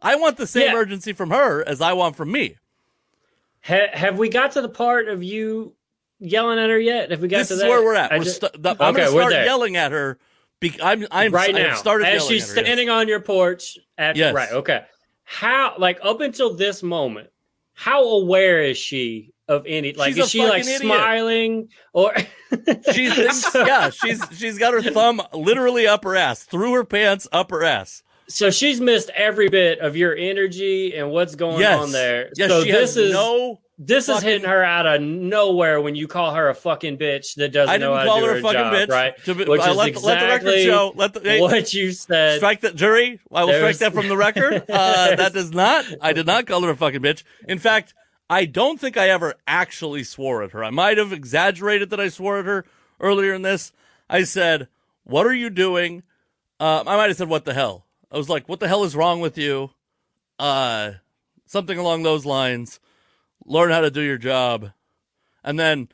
[0.01, 0.77] I want the same Yeah.
[0.77, 2.57] urgency from her as I want from me.
[3.63, 5.73] Ha- have we got to the part of you
[6.19, 7.11] yelling at her yet?
[7.11, 7.69] Have we got this to is that?
[7.69, 8.11] where we're at.
[8.11, 10.17] We're just- st- the- I'm Okay, going to start yelling at her.
[10.59, 11.07] Be- I'm.
[11.09, 12.65] I'm right now, started as yelling she's at her, yes.
[12.67, 13.79] standing on your porch.
[13.97, 14.33] At, Yes.
[14.33, 14.51] Right.
[14.51, 14.83] Okay.
[15.23, 15.73] How?
[15.79, 17.29] Like up until this moment,
[17.73, 19.93] how aware is she of any?
[19.93, 20.81] Like, She's is she like idiot.
[20.81, 22.13] smiling or?
[22.93, 27.25] She thinks, yeah, she's she's got her thumb literally up her ass, through her pants,
[27.31, 28.03] up her ass.
[28.33, 32.29] So she's missed every bit of your energy and what's going Yes, on there.
[32.35, 33.59] yes, so she this has is no.
[33.77, 37.51] this is hitting her out of nowhere when you call her a fucking bitch that
[37.51, 38.89] doesn't I know didn't how call to do her a fucking job, bitch.
[38.89, 39.23] right?
[39.25, 40.93] To Which I is let, the- let the record exactly show.
[40.95, 42.37] Let the hey, what you said.
[42.37, 43.19] strike that jury.
[43.31, 44.63] I will There's- strike that from the record.
[44.69, 45.85] Uh, that does not.
[46.01, 47.23] I did not call her a fucking bitch.
[47.47, 47.93] In fact,
[48.29, 50.63] I don't think I ever actually swore at her.
[50.63, 52.65] I might have exaggerated that I swore at her,
[52.99, 53.73] earlier in this.
[54.09, 54.67] I said,
[55.03, 56.03] "What are you doing?"
[56.59, 58.95] Uh, I might have said, "What the hell?" I was like, "What the hell is
[58.95, 59.71] wrong with you?"
[60.37, 60.93] Uh,
[61.45, 62.79] something along those lines.
[63.45, 64.71] Learn how to do your job,
[65.43, 65.89] and then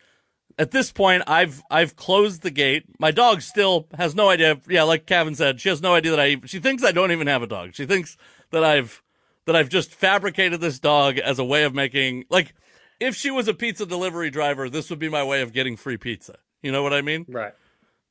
[0.59, 2.85] at this point, I've I've closed the gate.
[2.99, 4.59] My dog still has no idea.
[4.67, 6.37] Yeah, like Kevin said, she has no idea that I.
[6.45, 7.75] She thinks I don't even have a dog.
[7.75, 8.17] She thinks
[8.51, 9.03] that I've
[9.45, 12.53] that I've just fabricated this dog as a way of making like
[12.99, 15.97] if she was a pizza delivery driver, this would be my way of getting free
[15.97, 16.37] pizza.
[16.61, 17.25] You know what I mean?
[17.29, 17.53] Right.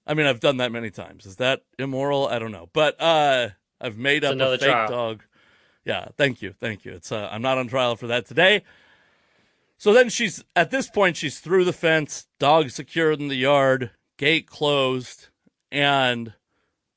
[0.06, 1.26] I mean, I've done that many times.
[1.26, 2.28] Is that immoral?
[2.28, 2.70] I don't know.
[2.72, 4.88] But uh I've made It's up a fake trial.
[4.88, 5.22] dog.
[5.84, 6.52] Yeah, thank you.
[6.58, 6.92] Thank you.
[6.92, 8.62] It's uh, I'm not on trial for that today.
[9.78, 13.90] So then she's at this point she's through the fence, dog secured in the yard,
[14.16, 15.28] gate closed,
[15.70, 16.32] and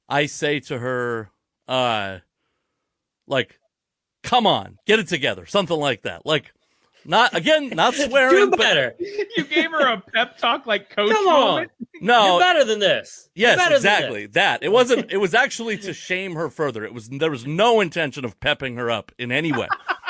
[0.07, 1.29] I say to her
[1.67, 2.19] uh
[3.27, 3.59] like
[4.23, 5.45] come on, get it together.
[5.45, 6.25] Something like that.
[6.25, 6.51] Like
[7.05, 8.95] not again, not swearing, Do better.
[8.99, 11.49] You gave her a pep talk like coach Come on.
[11.51, 11.71] moment.
[12.01, 13.29] no, You're better than this.
[13.35, 14.27] Yes, exactly.
[14.27, 14.63] That.
[14.63, 16.83] It wasn't it was actually to shame her further.
[16.83, 19.67] It was there was no intention of pepping her up in any way.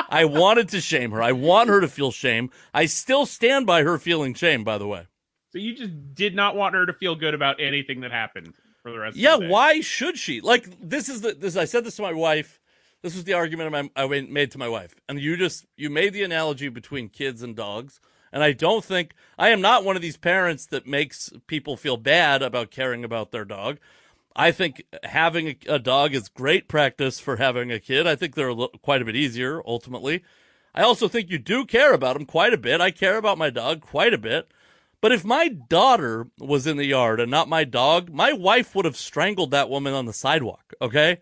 [0.09, 1.21] I wanted to shame her.
[1.21, 2.49] I want her to feel shame.
[2.73, 5.05] I still stand by her feeling shame, by the way.
[5.51, 8.91] So you just did not want her to feel good about anything that happened for
[8.91, 10.41] the rest Yeah, of the why should she?
[10.41, 12.59] Like this is the this I said this to my wife.
[13.01, 14.93] This was the argument I made to my wife.
[15.07, 17.99] And you just you made the analogy between kids and dogs.
[18.31, 21.97] And I don't think I am not one of these parents that makes people feel
[21.97, 23.79] bad about caring about their dog.
[24.35, 28.05] I think having a, a dog is great practice for having a kid.
[28.05, 30.23] I think they're a quite a bit easier ultimately.
[30.75, 32.81] I also think you do care about them quite a bit.
[32.81, 34.51] I care about my dog quite a bit.
[35.01, 38.85] But if my daughter was in the yard and not my dog, my wife would
[38.85, 41.19] have strangled that woman on the sidewalk, okay?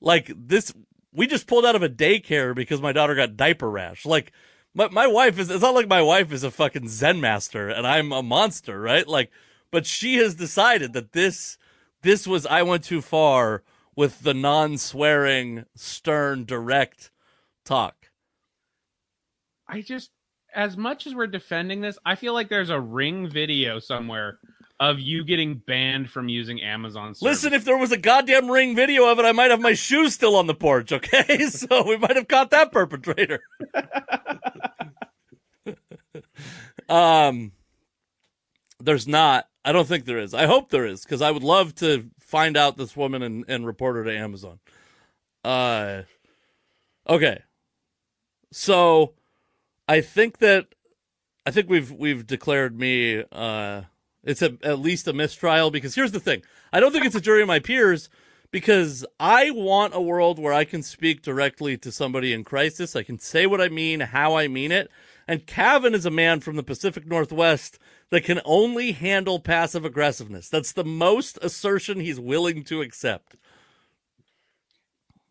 [0.00, 0.72] Like this
[1.16, 4.04] we just pulled out of a daycare because my daughter got diaper rash.
[4.06, 4.32] Like
[4.74, 7.86] my my wife is it's not like my wife is a fucking zen master and
[7.86, 9.08] I'm a monster, right?
[9.08, 9.32] Like
[9.70, 11.58] but she has decided that this
[12.02, 13.62] this was I went too far
[13.96, 17.10] with the non-swearing, stern, direct
[17.64, 18.10] talk.
[19.66, 20.10] I just,
[20.54, 24.38] as much as we're defending this, I feel like there's a ring video somewhere
[24.78, 27.14] of you getting banned from using Amazon.
[27.14, 27.22] Service.
[27.22, 30.12] Listen, if there was a goddamn ring video of it, I might have my shoes
[30.14, 31.38] still on the porch, okay?
[31.50, 33.40] So we might have caught that perpetrator.
[36.88, 37.52] um
[38.78, 39.48] there's not.
[39.64, 40.34] I don't think there is.
[40.34, 43.66] I hope there is, because I would love to find out this woman and, and
[43.66, 44.58] report her to Amazon.
[45.44, 46.02] Uh
[47.08, 47.42] okay.
[48.52, 49.14] So
[49.88, 50.66] I think that
[51.46, 53.82] I think we've we've declared me uh
[54.26, 56.42] it's a, at least a mistrial because here's the thing.
[56.72, 58.10] I don't think it's a jury of my peers
[58.50, 62.94] because I want a world where I can speak directly to somebody in crisis.
[62.94, 64.90] I can say what I mean, how I mean it.
[65.28, 67.78] And Cavin is a man from the Pacific Northwest
[68.10, 70.48] that can only handle passive aggressiveness.
[70.48, 73.36] That's the most assertion he's willing to accept.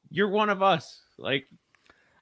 [0.09, 1.01] you're one of us.
[1.17, 1.45] Like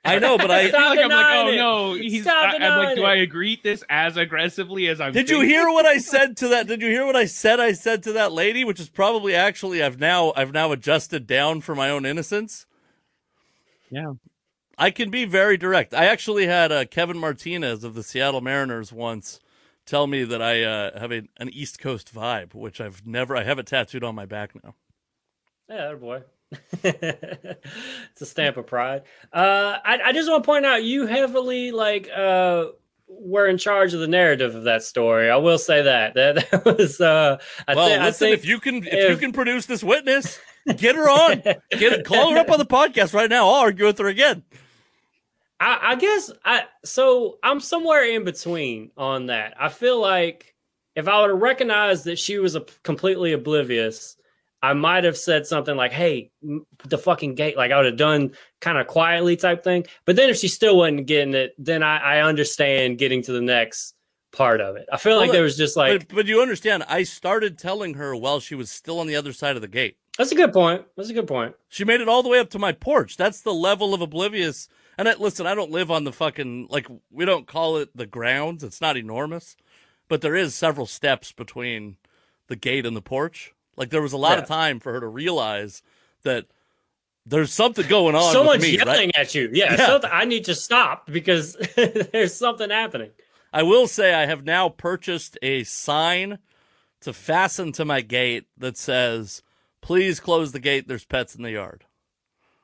[0.05, 1.55] I know, but I I feel like I'm like, oh it.
[1.55, 2.23] no, he's.
[2.23, 3.03] Stop I, I'm like, do.
[3.05, 5.13] I agree this as aggressively as I'm?
[5.13, 6.67] Did you hear what I said to that?
[6.67, 9.81] Did you hear what I said I said to that lady, which is probably actually
[9.81, 12.65] I've now I've now adjusted down for my own innocence.
[13.89, 14.13] Yeah.
[14.77, 15.93] I can be very direct.
[15.93, 19.39] I actually had uh, Kevin Martinez of the Seattle Mariners once
[19.85, 23.35] tell me that I uh, have a, an East Coast vibe, which I've never.
[23.35, 24.75] I have it tattooed on my back now.
[25.69, 26.23] Yeah, that boy.
[26.83, 29.03] It's a stamp of pride.
[29.31, 32.67] Uh, I, I just want to point out you heavily like uh,
[33.07, 35.29] were in charge of the narrative of that story.
[35.29, 36.99] I will say that that, that was.
[36.99, 37.37] Uh,
[37.67, 40.39] I, well, I listen, think if you can, if, you can produce this witness,
[40.77, 41.41] get her on.
[41.71, 43.47] Get call her up on the podcast right now.
[43.47, 44.43] I'll argue with her again.
[45.59, 49.55] I, I guess I so I'm somewhere in between on that.
[49.59, 50.53] I feel like
[50.95, 54.17] if I would have recognized that she was a, completely oblivious,
[54.63, 56.31] I might have said something like, "Hey,
[56.85, 59.85] the fucking gate!" Like I would have done kind of quietly type thing.
[60.05, 63.41] But then if she still wasn't getting it, then I, I understand getting to the
[63.41, 63.93] next
[64.31, 64.87] part of it.
[64.91, 68.15] I feel like there was just like but, but you understand, I started telling her
[68.15, 69.97] while she was still on the other side of the gate.
[70.17, 70.85] that's a good point.
[70.95, 71.55] That's a good point.
[71.67, 73.17] She made it all the way up to my porch.
[73.17, 74.69] That's the level of oblivious.
[74.97, 78.05] And I, listen, I don't live on the fucking like we don't call it the
[78.07, 78.63] grounds.
[78.63, 79.57] It's not enormous,
[80.07, 81.97] but there is several steps between
[82.47, 83.53] the gate and the porch.
[83.75, 84.43] Like there was a lot Yeah.
[84.43, 85.81] of time for her to realize
[86.23, 86.45] that
[87.25, 88.33] there's something going on.
[88.33, 88.87] Someone's with me, right?
[88.87, 89.49] yelling at you.
[89.53, 89.85] Yeah, Yeah.
[89.87, 93.11] something, I need to stop because there's something happening.
[93.51, 96.39] I will say I have now purchased a sign
[97.01, 99.43] to fasten to my gate that says,
[99.81, 100.87] "Please close the gate.
[100.87, 101.85] There's pets in the yard."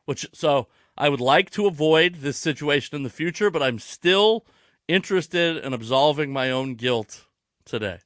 [0.05, 0.67] Which so
[0.97, 4.45] I would like to avoid this situation in the future, but I'm still
[4.87, 7.25] interested in absolving my own guilt
[7.65, 7.99] today.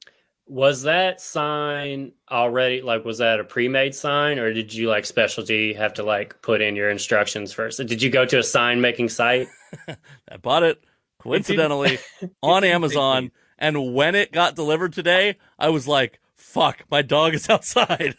[0.45, 5.73] Was that sign already like was that a pre-made sign or did you like specialty
[5.73, 7.77] have to like put in your instructions first?
[7.86, 9.47] Did you go to a sign making site?
[9.88, 10.84] I bought it
[11.19, 11.97] coincidentally
[12.43, 17.49] on Amazon, and when it got delivered today, I was like, "Fuck, my dog is
[17.49, 18.15] outside."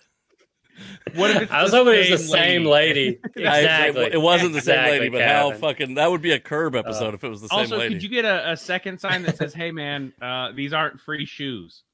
[1.15, 3.21] What if it's I was the hoping it was the same lady.
[3.37, 4.05] I- exactly.
[4.07, 7.15] it, it wasn't the same lady, but how fucking that would be a curb episode
[7.15, 7.95] if it was the same Also, lady.
[7.95, 11.27] could you get a, a second sign that says, "Hey, man, uh, these aren't free
[11.27, 11.85] shoes"?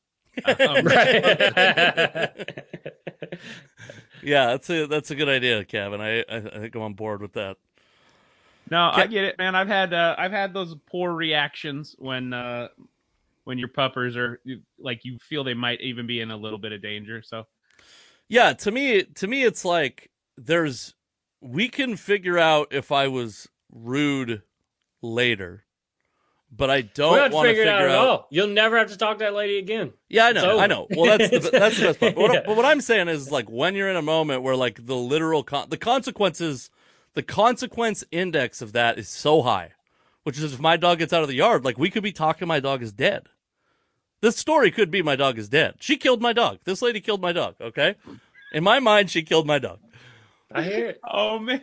[0.45, 2.31] Um, Right.
[4.23, 6.01] Yeah, that's a that's a good idea, Cavin.
[6.01, 7.57] I I, think I'm on board with that.
[8.71, 9.55] No, I get it, man.
[9.55, 12.69] I've had uh, I've had those poor reactions when uh,
[13.45, 14.41] when your puppers are
[14.79, 17.23] like you feel they might even be in a little bit of danger.
[17.23, 17.47] So
[18.29, 20.95] Yeah, to me, to me, it's like there's
[21.41, 24.43] we can figure out if I was rude
[25.03, 25.65] later,
[26.51, 27.89] but I don't want to figure figure it out, out.
[27.91, 28.27] at all.
[28.31, 29.93] You'll never have to talk to that lady again.
[30.09, 30.87] Yeah, I know, I know.
[30.91, 32.15] Well, that's the, that's the best part.
[32.15, 32.43] But what, Yeah.
[32.47, 35.43] but what I'm saying is like when you're in a moment where like the literal
[35.43, 36.71] con- the consequences,
[37.15, 39.73] the consequence index of that is so high,
[40.25, 42.49] which is if my dog gets out of the yard, like we could be talking
[42.49, 43.27] my dog is dead.
[44.21, 45.77] This story could be my dog is dead.
[45.81, 46.59] She killed my dog.
[46.65, 47.55] This lady killed my dog.
[47.61, 47.95] Okay,
[48.53, 49.79] in my mind, she killed my dog.
[50.53, 51.01] I hear it.
[51.09, 51.61] oh man,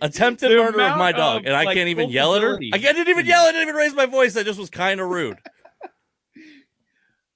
[0.00, 2.58] Attempted The murder of my dog, of, and I like, can't even yell at her.
[2.72, 3.44] I didn't even yell.
[3.44, 4.36] I didn't even raise my voice.
[4.36, 5.38] I just was kind of rude.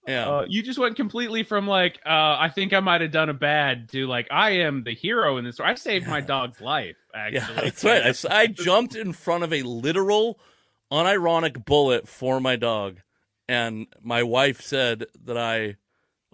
[0.07, 0.29] Yeah.
[0.29, 3.35] Uh, you just went completely from like uh, I think I might have done a
[3.35, 5.57] bad to like I am the hero in this.
[5.57, 5.71] story.
[5.71, 6.97] I saved my dog's life.
[7.15, 8.33] Actually, Yeah, that's right.
[8.33, 10.41] I jumped in front of a literal,
[10.91, 12.99] unironic bullet for my dog,
[13.49, 15.77] and my wife said that I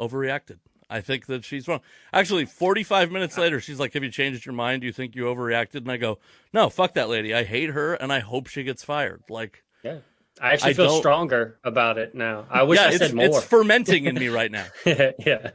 [0.01, 0.61] overreacted.
[0.90, 1.81] I think that she's wrong.
[2.12, 4.81] Actually, 45 minutes later, she's like, Have you changed your mind?
[4.81, 5.77] Do you think you overreacted?
[5.77, 6.18] And I go,
[6.53, 7.35] No, fuck that lady.
[7.35, 9.22] I hate her, and I hope she gets fired.
[9.29, 9.98] Like, Yeah.
[10.40, 12.46] I actually I feel don't- stronger about it now.
[12.48, 13.27] I wish yeah, I it's, said more.
[13.27, 14.66] it's fermenting in me right now.
[14.87, 15.51] yeah.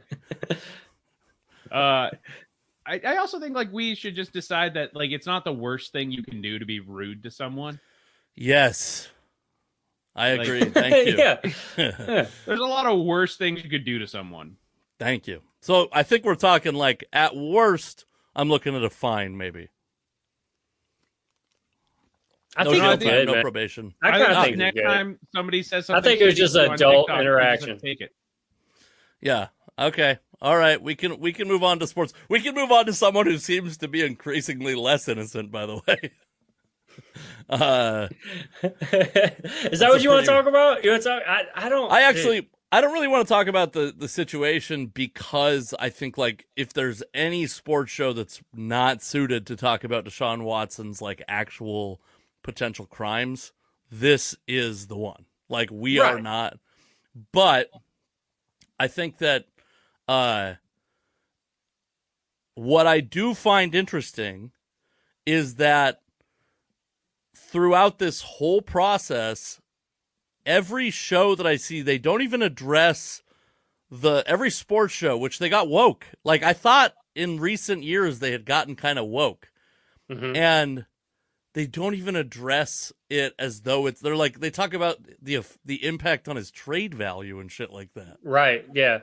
[1.70, 2.10] Uh,
[2.86, 5.92] I, I also think like we should just decide that like it's not the worst
[5.92, 7.80] thing you can do to be rude to someone.
[8.36, 9.08] Yes.
[10.14, 10.64] I Like- agree.
[10.66, 11.16] Thank you.
[11.16, 12.26] yeah.
[12.46, 14.56] There's a lot of worse things you could do to someone.
[14.98, 15.42] Thank you.
[15.60, 19.68] So I think we're talking like at worst, I'm looking at a fine, maybe.
[22.56, 23.42] I no think jail I'm time, no man.
[23.42, 23.94] probation.
[24.02, 26.34] I I kind think of think next time somebody says something, I think it was
[26.36, 27.78] just to you adult TikTok, interaction.
[27.78, 28.12] Take it.
[29.20, 29.48] Yeah.
[29.78, 30.18] Okay.
[30.40, 30.80] All right.
[30.80, 32.12] We can we can move on to sports.
[32.28, 35.50] We can move on to someone who seems to be increasingly less innocent.
[35.50, 36.10] By the way.
[37.48, 38.08] Uh,
[38.62, 40.84] Is that what you want to talk about?
[40.84, 41.22] You want to talk?
[41.26, 41.90] I, I don't.
[41.90, 46.18] I actually I don't really want to talk about the the situation because I think
[46.18, 51.22] like if there's any sports show that's not suited to talk about Deshaun Watson's like
[51.28, 52.00] actual
[52.42, 53.52] potential crimes,
[53.92, 55.26] this is the one.
[55.48, 56.58] Like we are not.
[57.30, 57.70] But
[58.80, 59.44] I think that
[60.08, 60.54] uh
[62.56, 64.50] what I do find interesting
[65.24, 66.00] is that
[67.36, 69.60] throughout this whole process
[70.46, 73.22] every show that I see, they don't even address
[73.90, 76.06] the every sports show, which they got woke.
[76.24, 79.50] Like I thought in recent years they had gotten kind of woke,
[80.10, 80.36] Mhm.
[80.36, 80.86] and
[81.54, 84.00] they don't even address it as though it's.
[84.00, 87.92] They're like they talk about the the impact on his trade value and shit like
[87.94, 88.16] that.
[88.24, 88.64] Right.
[88.74, 89.00] Yeah.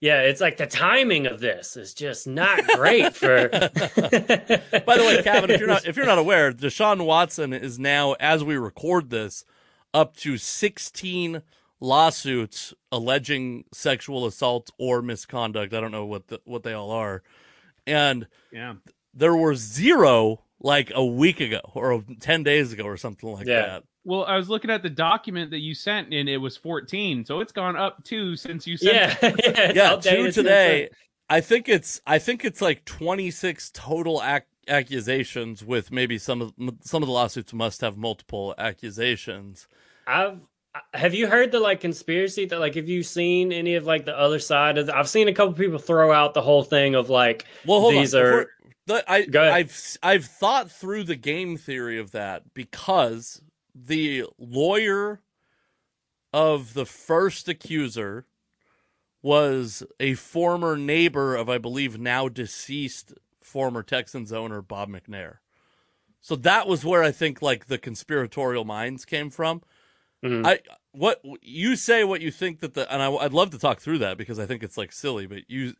[0.00, 0.20] Yeah.
[0.22, 3.48] It's like the timing of this is just not great for.
[3.48, 8.12] By the way, Cavin, if you're not if you're not aware, Deshaun Watson is now,
[8.20, 9.44] as we record this,
[9.94, 11.40] up to 16
[11.80, 15.72] lawsuits alleging sexual assault or misconduct.
[15.72, 17.22] I don't know what the, what they all are,
[17.86, 18.74] and Yeah.
[19.14, 23.62] there were zero like a week ago or 10 days ago or something like Yeah.
[23.66, 23.84] that.
[24.06, 27.40] Well, I was looking at the document that you sent, and it was 14, so
[27.40, 28.94] it's gone up two since you sent.
[28.94, 29.16] yeah.
[29.22, 29.74] it.
[29.76, 29.92] yeah.
[29.92, 30.90] Yeah, two today.
[31.30, 36.52] I think it's I think it's like 26 total ac- accusations with maybe some of
[36.82, 39.68] some of the lawsuits must have multiple accusations.
[40.06, 40.40] I've
[40.92, 44.18] have you heard the like conspiracy that like have you seen any of like the
[44.18, 47.10] other side of the, I've seen a couple people throw out the whole thing of
[47.10, 48.22] like Well, hold these on.
[48.22, 48.46] are
[48.86, 49.52] the, I, Go ahead.
[49.52, 53.40] I've I've thought through the game theory of that because
[53.74, 55.20] the lawyer
[56.32, 58.26] of the first accuser
[59.22, 63.14] was a former neighbor of, I believe, now deceased
[63.54, 65.36] former Texans owner Bob McNair.
[66.20, 69.62] So that was where I think like the conspiratorial minds came from.
[70.24, 70.46] Mhm.
[70.46, 70.60] I
[70.92, 73.98] what you say what you think that the and I, I'd love to talk through
[73.98, 75.72] that because I think it's like silly, but you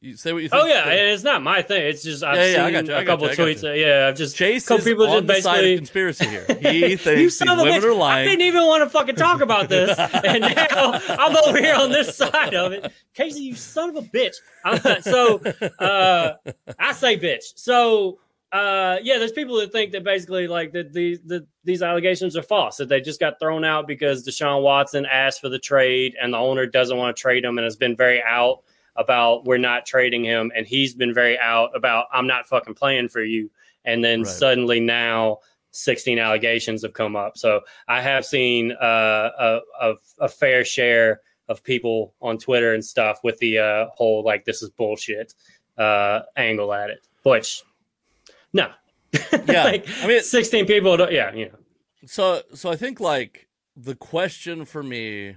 [0.00, 0.60] you say what you think.
[0.62, 1.80] Oh yeah, that- it's not my thing.
[1.86, 3.62] It's just I've Yeah, yeah, seen got you, a couple you, tweets.
[3.62, 3.80] you.
[3.80, 6.46] yeah, I've just Chase couple people just the side of basically- conspiracy here.
[6.60, 7.96] He you thinks these son women bitch!
[7.96, 11.76] are I didn't even want to fucking talk about this, and now I'm over here
[11.76, 12.92] on this side of it.
[13.14, 14.34] Casey, you son of a bitch.
[14.64, 15.38] I'm, so
[15.78, 16.34] uh,
[16.78, 17.52] I say bitch.
[17.54, 18.18] So
[18.52, 22.42] uh, yeah, there's people that think that basically like that these the, these allegations are
[22.42, 22.76] false.
[22.76, 26.38] That they just got thrown out because Deshaun Watson asked for the trade, and the
[26.38, 28.62] owner doesn't want to trade him, and has been very out
[28.94, 33.08] about we're not trading him, and he's been very out about I'm not fucking playing
[33.08, 33.50] for you.
[33.84, 34.28] And then Right.
[34.28, 35.38] suddenly now
[35.72, 37.36] 16 allegations have come up.
[37.36, 42.84] So I have seen uh, a, a, a fair share of people on Twitter and
[42.84, 45.34] stuff with the uh, whole like this is bullshit
[45.78, 47.06] uh, angle at it.
[47.22, 47.62] Which
[48.56, 48.70] no,
[49.48, 50.96] Yeah, like, I mean- 16 people.
[50.96, 51.58] Don't, yeah, you know.
[52.06, 55.36] So so I think like the question for me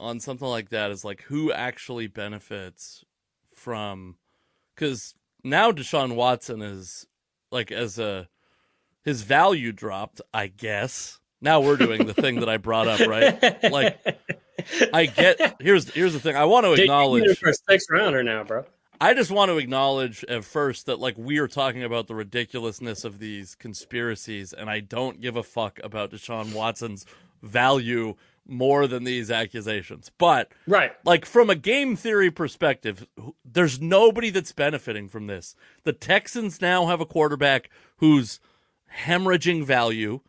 [0.00, 3.04] on something like that is like who actually benefits
[3.54, 4.16] from
[4.74, 7.06] because now Deshaun Watson is
[7.50, 8.28] like as a
[9.04, 11.18] his value dropped, I guess.
[11.40, 13.62] Now we're doing the thing that I brought up, right?
[13.70, 13.98] Like
[14.92, 16.36] I get here's here's the thing.
[16.36, 18.64] I want to Dude, you acknowledge for a six rounder now, bro.
[19.00, 23.04] I just want to acknowledge at first that like we are talking about the ridiculousness
[23.04, 27.04] of these conspiracies, and I don't give a fuck about Deshaun Watson's
[27.42, 28.14] value
[28.48, 30.10] more than these accusations.
[30.18, 30.92] But Right.
[31.04, 33.06] like from a game theory perspective,
[33.44, 35.56] there's nobody that's benefiting from this.
[35.82, 37.68] The Texans now have a quarterback
[37.98, 38.40] who's
[39.04, 40.20] hemorrhaging value.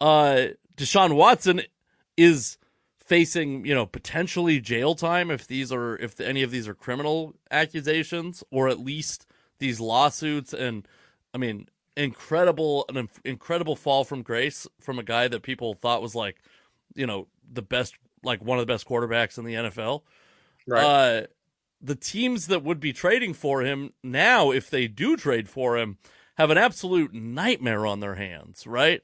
[0.00, 1.62] Uh Deshaun Watson
[2.16, 2.56] is
[3.10, 7.34] facing, you know, potentially jail time if these are if any of these are criminal
[7.50, 9.26] accusations or at least
[9.58, 10.86] these lawsuits and
[11.34, 16.14] I mean, incredible an incredible fall from grace from a guy that people thought was
[16.14, 16.36] like,
[16.94, 20.02] you know, the best like one of the best quarterbacks in the NFL.
[20.68, 20.84] Right.
[20.84, 21.26] Uh,
[21.82, 25.98] the teams that would be trading for him now, if they do trade for him,
[26.36, 29.02] have an absolute nightmare on their hands, right?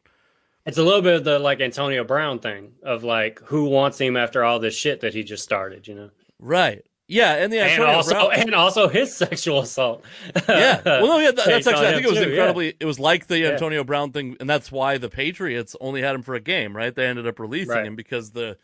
[0.66, 4.16] It's a little bit of the like Antonio Brown thing of like who wants him
[4.16, 6.10] after all this shit that he just started, you know.
[6.38, 6.84] Right.
[7.08, 10.04] Yeah, and the and also Brown- and also his sexual assault.
[10.48, 10.80] yeah.
[10.84, 11.86] Well, no, yeah, that, that's actually.
[11.86, 12.30] I think it was too, yeah.
[12.30, 12.74] incredibly.
[12.80, 13.48] It was like the Yeah.
[13.50, 16.92] Antonio Brown thing, and that's why the Patriots only had him for a game, right?
[16.94, 17.86] They ended up releasing Right.
[17.86, 18.58] him because the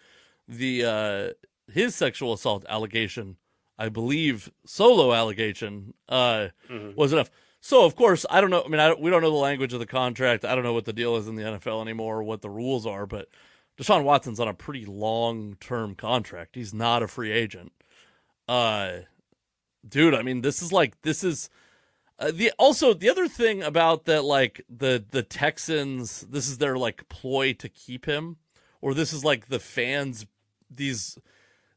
[0.48, 3.36] the uh his sexual assault allegation,
[3.78, 6.96] I believe, solo allegation, uh, Mhm.
[6.96, 7.30] was enough.
[7.64, 8.64] So of course, I don't know.
[8.64, 10.44] I mean, I, we don't know the language of the contract.
[10.44, 12.86] I don't know what the deal is in the NFL anymore, or what the rules
[12.86, 13.06] are.
[13.06, 13.28] But
[13.78, 16.56] Deshaun Watson's on a pretty long term contract.
[16.56, 17.72] He's not a free agent.
[18.48, 19.02] Uh,
[19.88, 21.48] dude, I mean, this is like this is
[22.18, 26.22] uh, the also the other thing about that like the the Texans.
[26.22, 28.38] This is their like ploy to keep him,
[28.80, 30.26] or this is like the fans.
[30.68, 31.16] These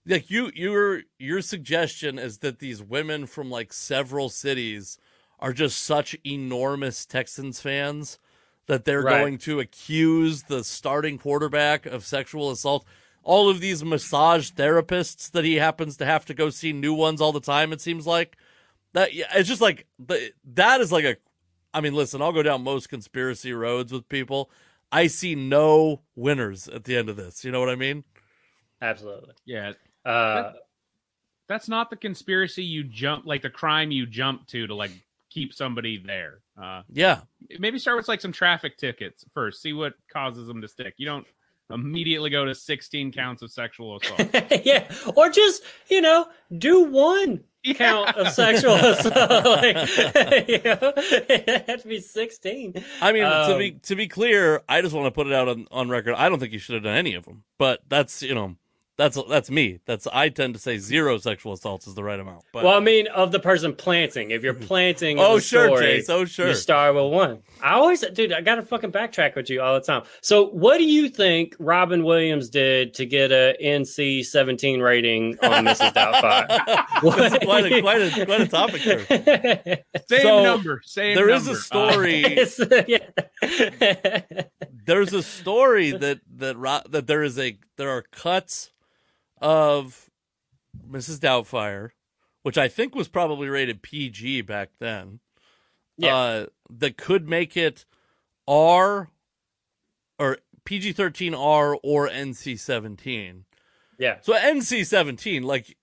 [0.03, 4.97] like you your your suggestion is that these women from like several cities
[5.39, 8.19] are just such enormous Texans fans
[8.67, 9.19] that they're Right.
[9.19, 12.86] going to accuse the starting quarterback of sexual assault.
[13.23, 17.21] All of these massage therapists that he happens to have to go see new ones
[17.21, 17.73] all the time.
[17.73, 18.38] It seems like
[18.93, 19.13] that.
[19.13, 21.17] Yeah, it's just like the, that is like a.
[21.73, 24.49] I mean, listen, I'll go down most conspiracy roads with people.
[24.91, 27.43] I see no winners at the end of this.
[27.43, 28.03] You know what I mean?
[28.81, 29.33] Absolutely.
[29.45, 29.73] Yeah,
[30.05, 30.53] Uh,
[31.47, 34.91] that's not the conspiracy you jump like the crime you jump to to like
[35.36, 36.39] keep somebody there.
[36.61, 37.19] Uh, Yeah,
[37.59, 39.61] maybe start with like some traffic tickets first.
[39.61, 40.93] See what causes them to stick.
[40.97, 41.27] You don't
[41.69, 44.29] immediately go to 16 counts of sexual assault.
[44.65, 46.27] yeah, or just you know
[46.57, 47.43] do one
[47.75, 49.15] count of sexual assault.
[49.45, 49.75] like,
[50.47, 52.73] you know, it had to be sixteen.
[53.01, 55.47] I mean, to Um, be to be clear, I just want to put it out
[55.49, 56.13] on, on record.
[56.15, 58.55] I don't think you should have done any of them, but that's you know,
[58.97, 59.79] that's that's me.
[59.85, 62.45] That's I tend to say zero sexual assaults is the right amount.
[62.53, 64.31] But Well, I mean, of the person planting.
[64.31, 66.09] If you're planting, oh sure, story, Chase.
[66.09, 66.47] Oh sure.
[66.47, 67.39] You start with one.
[67.61, 70.03] I always, dude, I got to fucking backtrack with you all the time.
[70.21, 75.65] So, what do you think Robin Williams did to get a NC 17 rating on
[75.65, 75.93] Mrs.
[75.93, 76.47] Doubtfire?
[77.17, 79.83] That's quite a quite a quite a topic there.
[80.07, 80.81] Same So, number.
[80.85, 81.27] Same number.
[81.27, 82.23] There is a story.
[82.23, 84.21] It's- uh, yeah.
[84.85, 88.71] there's a story that that that there is a there are cuts
[89.41, 90.09] of
[90.89, 91.19] Mrs.
[91.19, 91.91] Doubtfire,
[92.43, 95.19] which I think was probably rated PG back then.
[95.97, 96.15] Yeah.
[96.15, 97.86] Uh, that could make it
[98.47, 99.09] R
[100.19, 103.45] or PG thirteen R or NC seventeen.
[103.97, 104.17] yeah.
[104.21, 105.77] So NC seventeen, like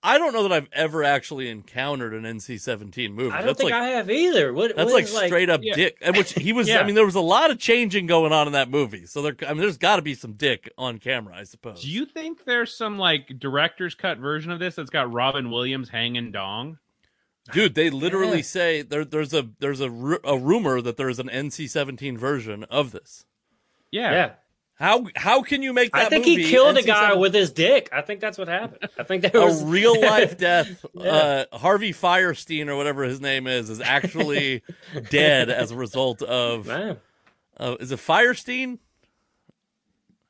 [0.00, 3.32] I don't know that I've ever actually encountered an NC-17 movie.
[3.32, 4.52] I don't that's think like I have either.
[4.52, 5.74] What, that's what like is, straight up Yeah.
[5.74, 5.98] dick.
[6.00, 6.70] And Which he was.
[6.70, 9.06] I mean, there was a lot of changing going on in that movie.
[9.06, 9.34] So there.
[9.46, 11.82] I mean, there's got to be some dick on camera, I suppose.
[11.82, 15.88] Do you think there's some like director's cut version of this that's got Robin Williams
[15.88, 16.78] hanging dong?
[17.50, 18.42] Dude, they literally Yeah.
[18.42, 22.92] say there, there's a there's a, ru- a rumor that there's an NC-17 version of
[22.92, 23.24] this.
[23.90, 24.12] Yeah.
[24.12, 24.30] Yeah.
[24.78, 26.06] How how can you make that?
[26.06, 27.88] I think movie he killed a guy with his dick.
[27.92, 28.88] I think that's what happened.
[28.96, 30.84] I think there was a real life death.
[30.94, 31.44] Yeah.
[31.52, 34.62] uh, Harvey Fierstein or whatever his name is is actually
[35.10, 36.66] dead as a result of.
[36.66, 36.96] Man.
[37.56, 38.78] Uh, is it Fierstein?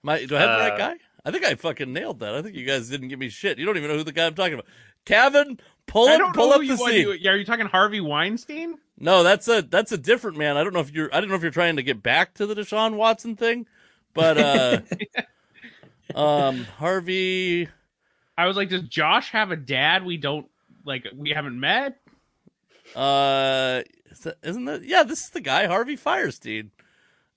[0.04, 0.94] Am I, do I have the right Uh, guy?
[1.24, 2.34] I think I fucking nailed that.
[2.34, 3.58] I think you guys didn't give me shit.
[3.58, 4.66] You don't even know who the guy I'm talking about.
[5.04, 7.20] Cavin, pull up, pull up who the you, scene.
[7.22, 8.78] you- Are you talking Harvey Weinstein?
[8.98, 10.56] No, that's a that's a different man.
[10.56, 12.46] I don't know if you're I don't know if you're trying to get back to
[12.46, 13.66] the Deshaun Watson thing,
[14.18, 14.80] but uh
[16.18, 17.68] um Harvey
[18.36, 20.46] I was like, does Josh have a dad we don't
[20.84, 21.06] like?
[21.14, 22.00] We haven't met.
[22.96, 26.70] uh is that, isn't that yeah, this is the guy Harvey Fierstein.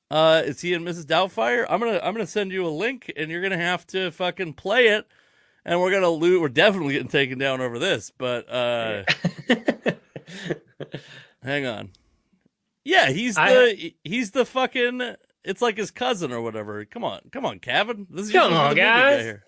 [0.10, 1.06] Uh is he in Mrs.
[1.06, 1.66] Doubtfire?
[1.70, 3.86] I'm going to I'm going to send you a link and you're going to have
[3.88, 5.06] to fucking play it
[5.66, 9.04] and we're going to loot we're definitely getting taken down over this, but uh
[11.44, 11.92] hang on.
[12.84, 16.86] Yeah, he's I- the he's the fucking it's like his cousin or whatever.
[16.86, 18.08] Come on, come on, Cavin.
[18.10, 19.40] This is Come on, the movie guy guys.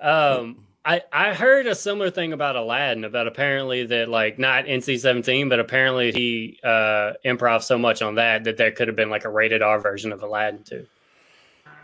[0.00, 5.00] Um, I I heard a similar thing about Aladdin about apparently that like not NC
[5.00, 9.10] seventeen, but apparently he uh improv so much on that that there could have been
[9.10, 10.86] like a rated R version of Aladdin too.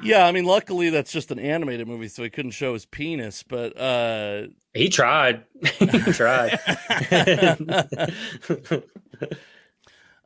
[0.03, 3.45] Yeah, I mean, luckily that's just an animated movie, so he couldn't show his penis.
[3.45, 5.45] But uh, He tried.
[5.79, 6.59] he tried.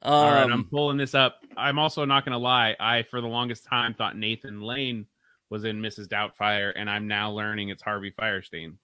[0.06, 1.40] um, All right, I'm pulling this up.
[1.56, 2.76] I'm also not going to lie.
[2.78, 5.06] I, for the longest time, thought Nathan Lane
[5.50, 6.06] was in Mrs.
[6.06, 8.74] Doubtfire, and I'm now learning it's Harvey Fierstein.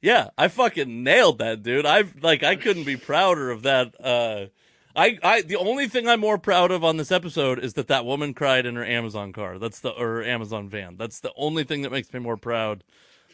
[0.00, 1.84] yeah, I fucking nailed that, dude.
[1.84, 3.94] I like, I couldn't be prouder of that.
[4.00, 4.46] Uh,
[4.94, 8.04] I, I, the only thing I'm more proud of on this episode is that that
[8.04, 9.58] woman cried in her Amazon car.
[9.58, 10.96] That's the or Amazon van.
[10.96, 12.84] That's the only thing that makes me more proud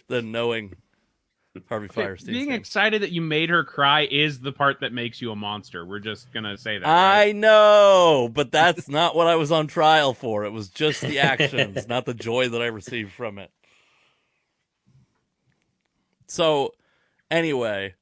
[0.07, 0.75] than knowing
[1.69, 2.27] Harvey Fierstein.
[2.27, 5.85] Being excited that you made her cry is the part that makes you a monster.
[5.85, 6.87] We're just gonna say that.
[6.87, 10.45] I know, but that's not what I was on trial for.
[10.45, 13.51] It was just the actions, not the joy that I received from it.
[16.27, 16.75] So,
[17.31, 17.95] anyway,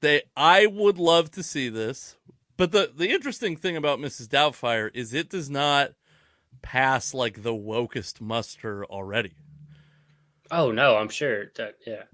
[0.00, 2.16] they I would love to see this,
[2.56, 4.28] but the the interesting thing about Mrs.
[4.28, 5.92] Doubtfire is it does not
[6.62, 9.34] pass like the wokest muster already.
[10.50, 11.46] oh no, I'm sure.
[11.56, 12.04] That, yeah.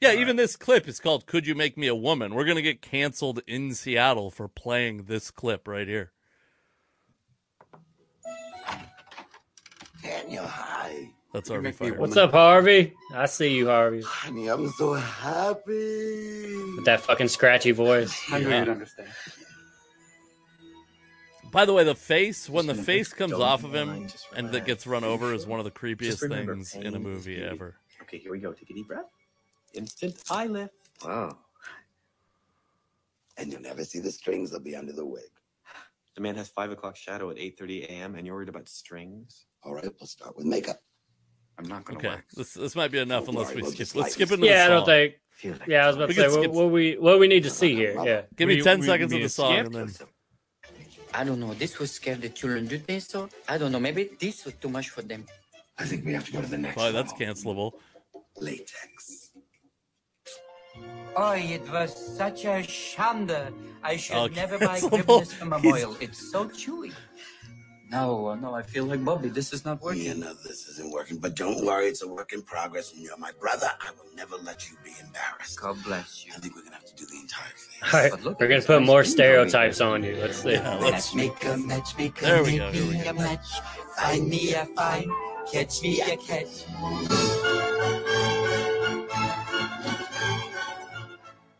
[0.00, 2.82] Yeah, even this clip is called "Could You Make Me a Woman." We're gonna get
[2.82, 6.12] canceled in Seattle for playing this clip right here.
[10.02, 11.10] Daniel, hi.
[11.32, 11.94] That's You Harvey Fire.
[11.98, 12.94] What's up, Harvey?
[13.14, 14.02] I see you, Harvey.
[14.02, 16.54] Honey, I'm so happy.
[16.76, 18.18] With that fucking scratchy voice.
[18.30, 18.60] I knew Yeah.
[18.60, 19.08] you'd understand.
[21.50, 24.66] By the way, the face when the face comes off of him mind, and that
[24.66, 26.98] gets run Are you over is one of the creepiest Just remember, things in a
[26.98, 27.76] movie ever.
[28.02, 28.52] Okay, here we go.
[28.52, 29.06] Take a deep breath.
[29.76, 30.72] Instant eye lift.
[31.04, 31.36] Wow.
[33.38, 35.22] And you'll never see the strings that'll be under the wig.
[36.14, 38.14] The man has five o'clock shadow at eight thirty a.m.
[38.14, 39.44] and you're worried about strings.
[39.62, 40.78] All right, we'll start with makeup.
[41.58, 42.34] I'm not gonna Okay, wax.
[42.34, 43.94] this this might be enough Don't unless worry, we we'll skip.
[43.94, 44.34] Let's skip this.
[44.36, 45.14] into the Yeah, I don't think.
[45.44, 47.50] Like Yeah, I was about We to say what, what we what we need to
[47.50, 47.94] see here.
[48.02, 48.22] Yeah.
[48.36, 49.92] Give me We- ten we- seconds we of the song and then.
[51.12, 51.52] I don't know.
[51.54, 52.66] This would scare the children.
[52.66, 53.28] Do they so?
[53.48, 53.80] I don't know.
[53.80, 55.26] Maybe this was too much for them.
[55.78, 57.72] I think we have to go to the next Boy, that's cancelable.
[58.38, 59.25] Latex.
[61.16, 63.52] Oh, it was such a shanda.
[63.82, 65.06] I should Okay, never buy cancelable.
[65.06, 65.96] Grimace from a oil.
[66.00, 66.92] It's so chewy.
[67.88, 69.28] No, no, I feel like Bobby.
[69.28, 70.02] This is not working.
[70.06, 73.16] Yeah, no, this isn't working, but don't worry, it's a work in progress, and you're
[73.16, 73.68] my brother.
[73.80, 75.60] I will never let you be embarrassed.
[75.60, 76.32] God bless you.
[76.34, 77.80] I think we're gonna have to do the entire thing.
[77.94, 80.16] All right, But look we're gonna put more stereotypes on you.
[80.16, 80.54] Let's see.
[80.54, 81.14] Yeah, let's.
[81.14, 83.10] Matchmaker, matchmaker, There we go, make here we me go.
[83.10, 83.46] a match.
[83.96, 85.06] Find me a find,
[85.52, 86.64] catch me a catch.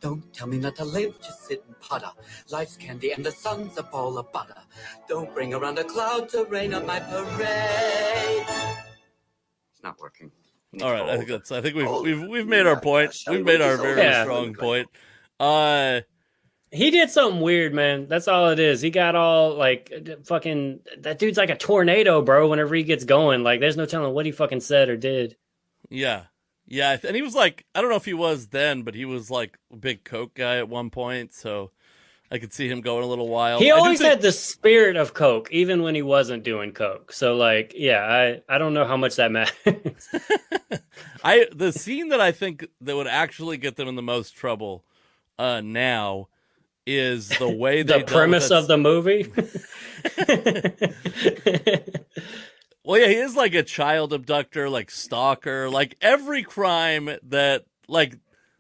[0.07, 2.11] Don't tell me not to live, just sit and putter.
[2.53, 4.55] Life's candy and the sun's a ball of butter.
[5.09, 8.47] Don't bring around a cloud to rain on my parade.
[9.73, 10.31] It's not working.
[10.81, 11.51] All right, I think that's.
[11.51, 13.15] I think we've Oh, we've we've made our point.
[13.15, 14.23] shall We've made our very Yeah.
[14.23, 14.89] strong point.
[15.41, 16.03] Uh,
[16.71, 18.07] He did something weird, man.
[18.07, 18.81] That's all it is.
[18.81, 19.93] He got all like
[20.25, 20.83] fucking.
[20.99, 22.49] That dude's like a tornado, bro.
[22.49, 25.37] Whenever he gets going, like there's no telling what he fucking said or did.
[25.91, 26.25] yeah,
[26.67, 29.31] yeah, and he was like, I don't know if he was then, but he was
[29.31, 31.71] like a big coke guy at one point, so
[32.31, 33.63] I could see him going a little wild.
[33.63, 37.13] He always think- had the spirit of coke, even when he wasn't doing coke.
[37.13, 39.53] So, like, yeah, I I don't know how much that matters.
[41.25, 44.85] I the scene that I think that would actually get them in the most trouble
[45.39, 46.29] uh now
[46.87, 49.33] is the way the premise of the movie.
[52.87, 58.17] Well, yeah, he is like a child abductor, like stalker, like every crime that like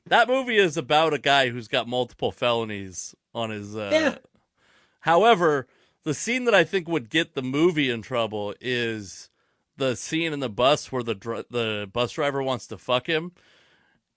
[0.07, 4.16] that movie is about a guy who's got multiple felonies on his uh Yeah.
[4.99, 5.68] However,
[6.03, 9.31] the scene that I think would get the movie in trouble is
[9.77, 13.31] the scene in the bus where the dr- the bus driver wants to fuck him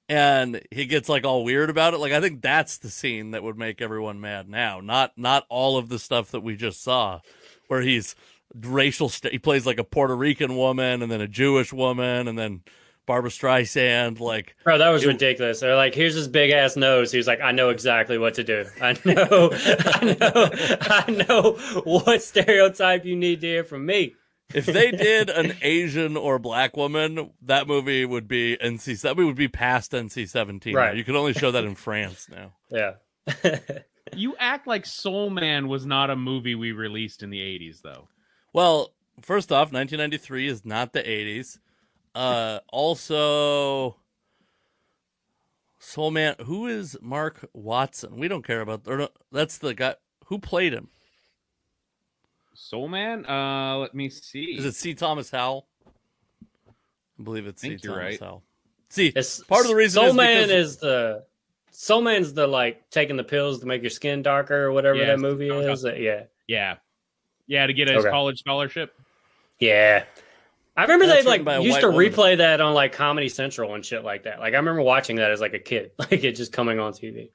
[0.09, 1.99] and he gets like all weird about it.
[1.99, 5.77] Like I think that's the scene that would make everyone mad now, not not all
[5.77, 7.21] of the stuff that we just saw
[7.67, 8.15] where he's
[8.55, 12.37] racial st- he plays like a Puerto Rican woman and then a Jewish woman and
[12.37, 12.61] then
[13.05, 15.59] Barbra Streisand like Bro, that was It- ridiculous.
[15.59, 17.11] They're like, here's his big ass nose.
[17.11, 18.65] He's like, I know exactly what to do.
[18.81, 20.49] I know, I know,
[20.81, 21.51] I know
[21.83, 24.13] what stereotype you need to hear from me.
[24.53, 29.27] if they did an Asian or black woman, that movie would be NC that movie
[29.27, 30.75] would be past NC seventeen.
[30.75, 30.95] Right.
[30.97, 32.53] You can only show that in France now.
[32.71, 33.59] Yeah.
[34.15, 38.07] You act like Soul Man was not a movie we released in the 80s, though.
[38.53, 41.59] Well, first off, 1993 is not the 80s.
[42.15, 43.97] Uh, also,
[45.77, 46.35] Soul Man.
[46.45, 48.17] Who is Mark Watson?
[48.17, 48.81] We don't care about.
[48.87, 49.95] Or no, that's the guy
[50.25, 50.89] who played him.
[52.53, 53.25] Soul Man?
[53.25, 54.57] Uh, let me see.
[54.57, 54.93] Is it C.
[54.93, 55.67] Thomas Howell?
[57.19, 57.69] I believe it's C.
[57.69, 58.19] think you're Thomas right.
[58.19, 58.43] Howell.
[58.89, 61.23] See, It's part of the reason Soul is Man is the
[61.71, 65.05] Soul Man's the like taking the pills to make your skin darker or whatever Yeah,
[65.07, 65.85] that movie is.
[65.97, 66.23] Yeah.
[66.47, 66.75] Yeah.
[67.49, 68.09] Yeah, to get his Okay.
[68.11, 68.93] college scholarship.
[69.59, 70.05] Yeah.
[70.77, 72.11] I remember That's they like used to woman.
[72.13, 74.39] replay that on like Comedy Central and shit like that.
[74.39, 77.31] Like I remember watching that as like a kid, like it just coming on TV.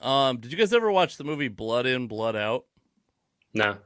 [0.00, 2.66] um, did you guys ever watch the movie Blood In, Blood Out?
[3.54, 3.78] No.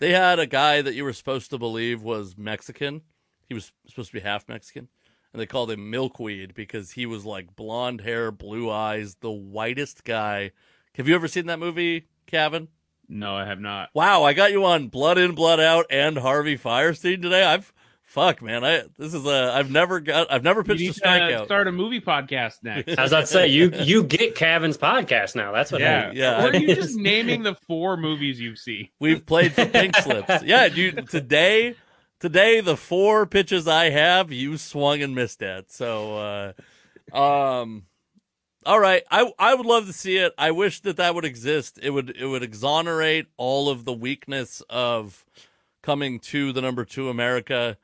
[0.00, 3.02] They had a guy that you were supposed to believe was Mexican.
[3.48, 4.88] He was supposed to be half Mexican.
[5.32, 10.04] And they called him Milkweed because he was like blonde hair, blue eyes, the whitest
[10.04, 10.50] guy.
[10.96, 12.68] Have you ever seen that movie, Cavin?
[13.10, 13.90] No, I have not.
[13.92, 17.42] Wow, I got you on Blood In, Blood Out and Harvey Fierstein today.
[17.42, 17.72] I've
[18.04, 18.64] fuck, man.
[18.64, 21.44] I this is a I've never got I've never You pitched a need to strikeout.
[21.44, 22.96] start a movie podcast next.
[22.96, 25.50] I was about to say you you get Cavin's podcast now.
[25.50, 25.90] That's what yeah.
[25.90, 26.18] happened.
[26.18, 26.44] Yeah.
[26.44, 28.88] Or are you just naming the four movies you've seen?
[29.00, 30.44] We've played for pink slips.
[30.44, 31.08] Yeah, dude.
[31.08, 31.74] Today,
[32.20, 35.72] today the four pitches I have, you swung and missed at.
[35.72, 36.54] So,
[37.12, 37.86] uh, um,
[38.66, 39.02] all right.
[39.10, 40.32] I I would love to see it.
[40.38, 41.78] I wish that that would exist.
[41.82, 45.24] It would it would exonerate all of the weakness of
[45.82, 47.76] coming to the number two America.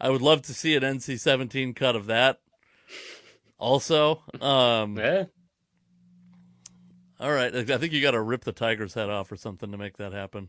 [0.00, 2.40] I would love to see an NC seventeen cut of that.
[3.58, 5.24] Also, um, Yeah.
[7.18, 7.54] all right.
[7.54, 10.12] I think you got to rip the tiger's head off or something to make that
[10.12, 10.48] happen.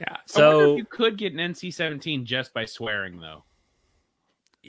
[0.00, 0.12] Yeah.
[0.14, 3.44] I So- if you could get an NC-17 just by swearing, though.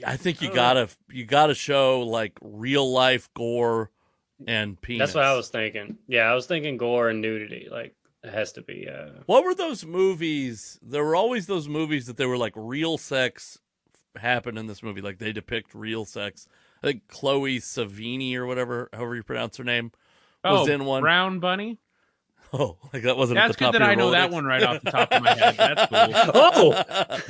[0.06, 0.54] I think you Oh.
[0.54, 3.90] gotta you gotta show like real life gore
[4.46, 4.98] and penis.
[5.08, 5.98] That's what I was thinking.
[6.08, 7.68] Yeah, I was thinking gore and nudity.
[7.70, 10.78] Like it has to be uh What were those movies?
[10.82, 13.58] There were always those movies that they were like real sex
[14.16, 15.00] happened in this movie.
[15.00, 16.48] Like they depict real sex.
[16.82, 19.92] I think Chloe Sevigny or whatever, however you pronounce her name,
[20.44, 21.02] was Oh, in one.
[21.02, 21.78] Brown Bunny?
[22.58, 23.36] Oh, like that wasn't.
[23.36, 24.90] That's at the top good that of I your know that one right off the
[24.90, 25.56] top of my head.
[25.58, 26.74] That's cool.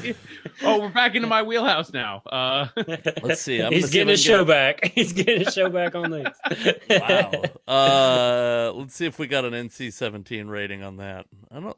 [0.04, 0.12] Oh
[0.62, 2.22] Oh, we're back into my wheelhouse now.
[2.30, 2.68] Uh,
[3.22, 3.60] Let's see.
[3.60, 4.84] I'm He's gonna see if getting I his can show back.
[4.94, 6.80] He's getting his show back on these.
[6.88, 7.32] Wow.
[7.66, 11.26] Uh, let's see if we got an NC-17 rating on that.
[11.50, 11.76] I don't.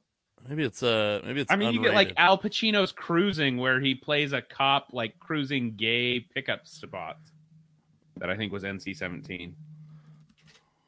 [0.49, 1.51] Maybe it's uh maybe it's.
[1.51, 2.13] I mean, you get like.
[2.17, 7.33] Al Pacino's Cruising, where he plays a cop like cruising gay pickup spots.
[8.19, 9.55] That I think was NC-17.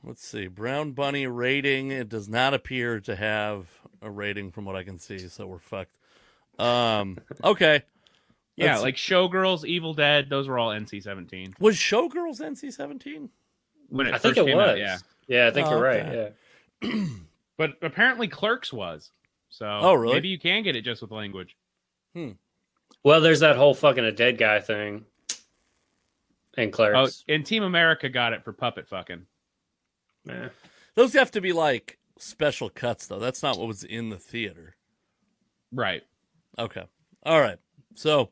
[0.04, 0.46] Let's see.
[0.46, 1.90] Brown Bunny rating.
[1.90, 3.66] It does not appear to have
[4.00, 5.96] a rating from what I can see, so we're fucked.
[6.58, 7.18] Um.
[7.44, 7.82] Okay.
[8.56, 13.30] Yeah, Let's- like Showgirls, Evil Dead, those were all NC-17 was Showgirls NC seventeen?
[13.88, 14.68] when it I think first it came was.
[14.70, 14.78] out.
[14.78, 14.98] Yeah,
[15.28, 16.00] Yeah, I think Oh, you're right.
[16.06, 16.32] okay.
[16.82, 17.04] Yeah.
[17.56, 19.10] but apparently Clerks was.
[19.48, 20.14] So Oh, really?
[20.14, 21.56] maybe you can get it just with language.
[22.14, 22.32] Hmm.
[23.02, 25.06] Well, there's that whole fucking a dead guy thing.
[26.58, 27.24] And Oh, Clerks.
[27.28, 29.24] and Team America got it for puppet fucking.
[30.30, 30.48] Yeah.
[30.94, 33.18] Those have to be like special cuts, though.
[33.18, 34.76] That's not what was in the theater.
[35.72, 36.02] Right.
[36.58, 36.84] Okay.
[37.24, 37.58] All right.
[37.94, 38.30] So,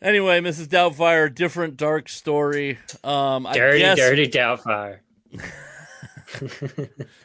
[0.00, 0.66] anyway, Mrs.
[0.68, 2.78] Doubtfire, different dark story.
[3.04, 5.00] Um, I Dirty, guess, dirty Doubtfire.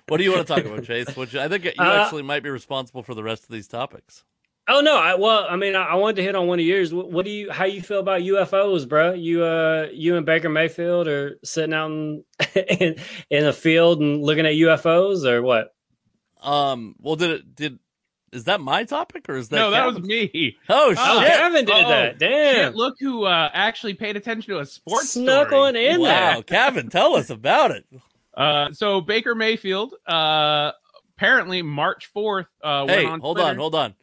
[0.08, 1.16] What do you want to talk about, Chase?
[1.16, 4.24] Which I think you Uh, actually might be responsible for the rest of these topics.
[4.70, 4.98] Oh no!
[4.98, 6.94] I, well, I mean, I, I wanted to hit on one of yours.
[6.94, 7.50] What, what do you?
[7.52, 9.14] How you feel about UFOs, bro?
[9.14, 12.24] You, uh, you and Baker Mayfield are sitting out in
[12.56, 12.96] in,
[13.30, 15.74] in a field and looking at UFOs, or what?
[16.42, 16.96] Um.
[17.00, 17.80] Well, did it did
[18.34, 20.58] is that my topic or is that no, that was me.
[20.68, 21.32] Oh, Oh, shit.
[21.32, 22.20] Cavin did Oh, that.
[22.20, 22.56] Damn.
[22.56, 25.62] Shit, look who uh, actually paid attention to a sports Snuck story.
[25.62, 26.00] on in there.
[26.02, 26.44] wow, there.
[26.44, 27.86] Cavin, tell us about it.
[28.36, 30.72] Uh, so Baker Mayfield, uh,
[31.18, 32.46] apparently March fourth.
[32.64, 33.50] Uh, went Hey, on hold Twitter.
[33.50, 33.96] on, hold on.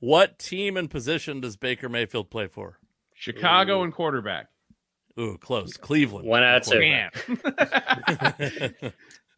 [0.00, 2.78] What team and position does Baker Mayfield play for?
[3.14, 4.48] Chicago and quarterback.
[5.18, 5.76] Ooh, close.
[5.76, 6.26] Cleveland.
[6.26, 6.78] One out of two.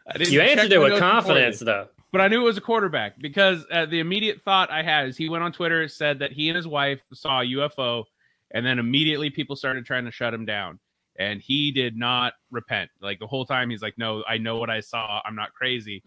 [0.06, 1.88] I didn't You answered it with confidence, though.
[2.12, 5.16] but I knew it was a quarterback because uh, the immediate thought I had is
[5.16, 8.04] he went on Twitter said that he and his wife saw a UFO,
[8.52, 10.78] and then immediately people started trying to shut him down,
[11.18, 12.90] and he did not repent.
[13.00, 15.20] Like the whole time, he's like, "No, I know what I saw.
[15.24, 16.02] I'm not crazy."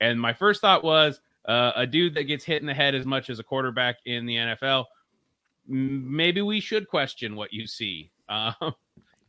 [0.00, 3.04] And my first thought was uh, a dude that gets hit in the head as
[3.04, 4.84] much as a quarterback in the NFL.
[5.66, 8.10] Maybe we should question what you see.
[8.28, 8.52] Uh,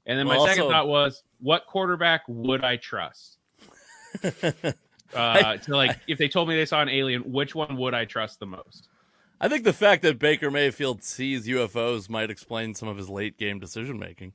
[0.05, 3.37] and then my Well, second also- thought was, what quarterback would I trust?
[5.13, 8.05] uh, to like, if they told me they saw an alien, which one would I
[8.05, 8.89] trust the most?
[9.41, 13.37] I think the fact that Baker Mayfield sees UFOs might explain some of his late
[13.37, 14.33] game decision making.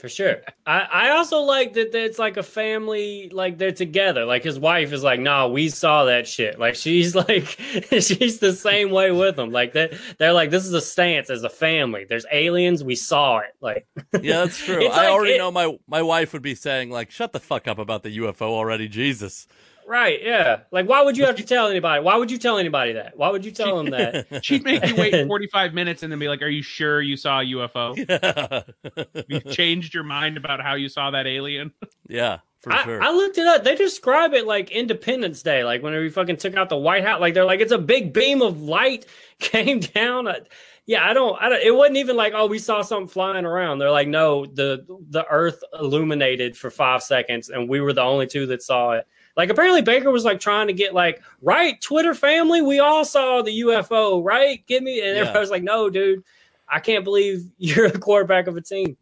[0.00, 0.36] For sure.
[0.64, 4.24] I, I also like that it's like a family, like they're together.
[4.24, 6.58] Like his wife is like, nah, we saw that shit.
[6.58, 7.44] Like she's like,
[7.90, 9.50] she's the same way with them.
[9.50, 12.06] Like they, they're like, this is a stance as a family.
[12.08, 12.82] There's aliens.
[12.82, 13.54] We saw it.
[13.60, 13.86] Like,
[14.22, 14.86] Yeah, that's true.
[14.86, 17.68] I like already it- know my my wife would be saying like, "Shut the fuck
[17.68, 19.46] up about the UFO already, Jesus."
[19.90, 20.22] Right.
[20.22, 20.60] Yeah.
[20.70, 22.02] Like, why would you have to tell anybody?
[22.02, 23.16] Why would you tell anybody that?
[23.18, 24.44] Why would you tell them that?
[24.44, 27.40] She'd make you wait 45 minutes and then be like, Are you sure you saw
[27.40, 27.96] a UFO?
[28.08, 28.62] Yeah.
[29.28, 31.72] You changed your mind about how you saw that alien?
[32.08, 33.02] yeah, for I, sure.
[33.02, 33.64] I looked it up.
[33.64, 37.20] They describe it like Independence Day, like whenever you fucking took out the White House.
[37.20, 39.06] Like they're like it's a big beam of light
[39.40, 40.26] came down.
[40.28, 40.40] Uh,
[40.86, 41.40] Yeah, I don't.
[41.40, 41.62] I don't.
[41.62, 43.78] It wasn't even like oh we saw something flying around.
[43.78, 48.26] They're like no, the the Earth illuminated for five seconds, and we were the only
[48.26, 49.06] two that saw it.
[49.40, 52.60] Like apparently Baker was like trying to get like right Twitter family.
[52.60, 54.62] We all saw the UFO, right?
[54.66, 55.00] Give me.
[55.00, 55.20] And Yeah.
[55.22, 56.22] everybody was like, no, dude.
[56.68, 58.98] I can't believe you're the quarterback of a team.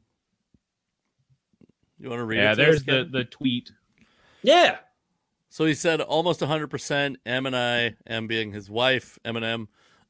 [1.99, 2.55] you want to read Yeah, it?
[2.55, 3.73] there's the, the tweet.
[4.45, 4.77] Yeah.
[5.49, 7.17] So he said almost 100%.
[7.27, 9.67] M and I, M being his wife, Eminem.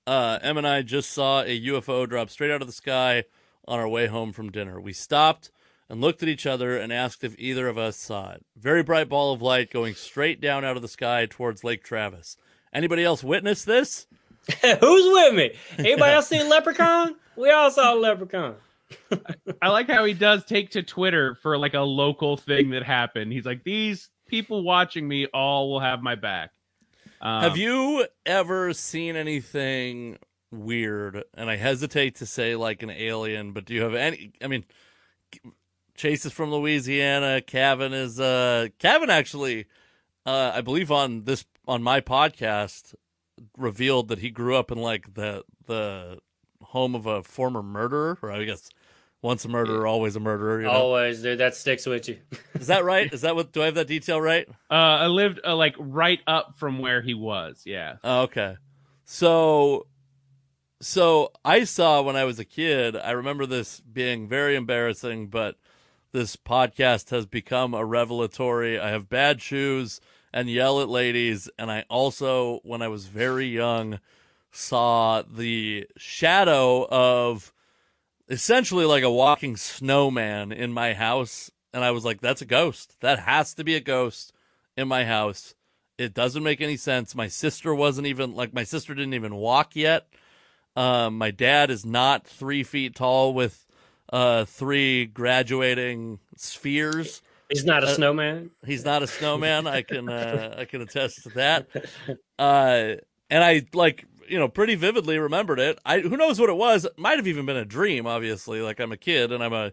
[0.06, 3.24] Uh, M and I just saw a UFO drop straight out of the sky
[3.66, 4.78] on our way home from dinner.
[4.78, 5.50] We stopped
[5.88, 8.44] and looked at each other and asked if either of us saw it.
[8.56, 12.36] Very bright ball of light going straight down out of the sky towards Lake Travis.
[12.72, 14.06] Anybody else witness this?
[14.62, 15.52] Who's with me?
[15.78, 17.16] Anybody else see a leprechaun?
[17.36, 18.56] We all saw a leprechaun.
[19.60, 23.32] I like how he does take to Twitter for like a local thing that happened.
[23.32, 26.50] He's like, These people watching me all will have my back.
[27.20, 30.18] Um, Have you ever seen anything
[30.50, 31.24] weird?
[31.34, 34.32] And I hesitate to say like an alien, but do you have any?
[34.42, 34.64] I mean,
[35.98, 37.42] Chase is from Louisiana.
[37.44, 39.66] Cavin is uh Cavin actually,
[40.24, 42.94] uh, I believe on this on my podcast
[43.56, 46.20] revealed that he grew up in like the the
[46.62, 48.70] home of a former murderer, or I guess
[49.22, 50.60] once a murderer, always a murderer.
[50.60, 50.72] You know?
[50.72, 51.38] Always, dude.
[51.38, 52.18] That sticks with you.
[52.54, 53.12] Is that right?
[53.12, 53.50] Is that what?
[53.50, 54.48] Do I have that detail right?
[54.70, 57.62] Uh, I lived uh, like right up from where he was.
[57.66, 57.96] Yeah.
[58.04, 58.56] Oh, okay.
[59.04, 59.88] So
[60.80, 65.56] so I saw when I was a kid, I remember this being very embarrassing, but
[66.12, 68.78] this podcast has become a revelatory.
[68.78, 70.00] I have bad shoes
[70.32, 74.00] and yell at ladies, and I also when I was very young
[74.50, 77.52] saw the shadow of
[78.28, 83.00] essentially like a walking snowman in my house and I was like that's a ghost.
[83.00, 84.32] That has to be a ghost
[84.76, 85.54] in my house.
[85.96, 87.14] It doesn't make any sense.
[87.14, 90.08] My sister wasn't even like my sister didn't even walk yet.
[90.76, 93.66] Um, my dad is not three feet tall with
[94.12, 97.22] uh, three graduating spheres.
[97.48, 98.50] He's not a Uh, snowman.
[98.66, 99.66] He's not a snowman.
[99.66, 101.68] I can uh, I can attest to that.
[102.38, 102.94] Uh,
[103.30, 105.78] and I like you know pretty vividly remembered it.
[105.84, 106.84] I who knows what it was?
[106.84, 108.06] It might have even been a dream.
[108.06, 109.72] Obviously, like I'm a kid and I'm a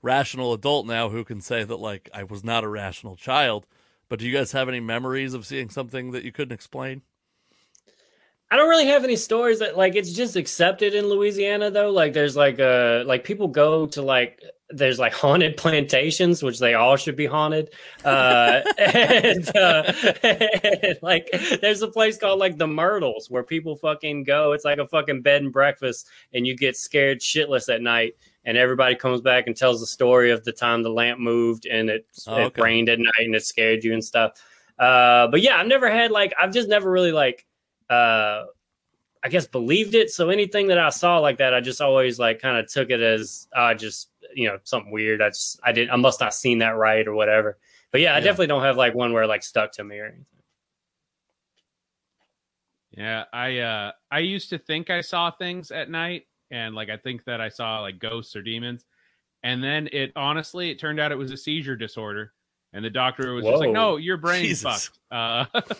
[0.00, 3.66] rational adult now who can say that like I was not a rational child.
[4.08, 7.02] But do you guys have any memories of seeing something that you couldn't explain?
[8.50, 11.90] I don't really have any stories that like it's just accepted in Louisiana though.
[11.90, 14.40] Like there's like uh like people go to like
[14.70, 17.70] there's like haunted plantations, which they all should be haunted.
[18.04, 19.92] Uh, and, uh,
[20.22, 21.28] and, like
[21.60, 24.52] there's a place called like the Myrtles where people fucking go.
[24.52, 28.14] It's like a fucking bed and breakfast, and you get scared shitless at night.
[28.44, 31.90] And everybody comes back and tells the story of the time the lamp moved and
[31.90, 34.40] it, Oh, it rained at night and it scared you and stuff.
[34.78, 37.45] Uh, but yeah, I've never had like I've just never really like
[37.90, 38.44] uh
[39.24, 40.10] I guess believed it.
[40.10, 43.00] So anything that I saw like that, I just always like kind of took it
[43.00, 45.20] as uh just you know something weird.
[45.22, 47.58] I just I didn't I must not seen that right or whatever.
[47.90, 48.24] But yeah, I Yeah.
[48.24, 50.26] definitely don't have like one where it, like stuck to me or anything.
[52.92, 56.96] Yeah, I uh I used to think I saw things at night and like I
[56.96, 58.84] think that I saw like ghosts or demons.
[59.42, 62.32] And then it honestly it turned out it was a seizure disorder.
[62.72, 64.88] And the doctor was just like, "No, your brain's Jesus.
[64.88, 65.46] fucked." Uh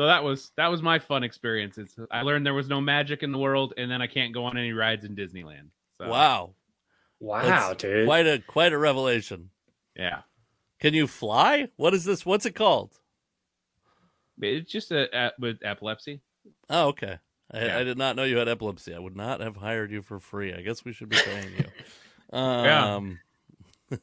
[0.00, 1.76] So that was that was my fun experience.
[1.76, 4.46] It's, I learned there was no magic in the world, and then I can't go
[4.46, 5.68] on any rides in Disneyland.
[5.98, 6.54] So, Wow.
[7.18, 8.06] Wow, That's dude.
[8.06, 9.50] Quite a quite a revelation.
[9.94, 10.22] yeah,
[10.78, 11.68] Can you fly?
[11.76, 12.24] What is this?
[12.24, 12.94] What's it called?
[14.40, 16.22] it's just a, a with epilepsy.
[16.70, 17.18] Oh, okay.
[17.52, 17.78] I, Yeah.
[17.80, 18.94] I did not know you had epilepsy.
[18.94, 20.54] I would not have hired you for free.
[20.54, 21.64] I guess we should be paying you.
[22.32, 22.94] Yeah.
[22.94, 23.18] Um,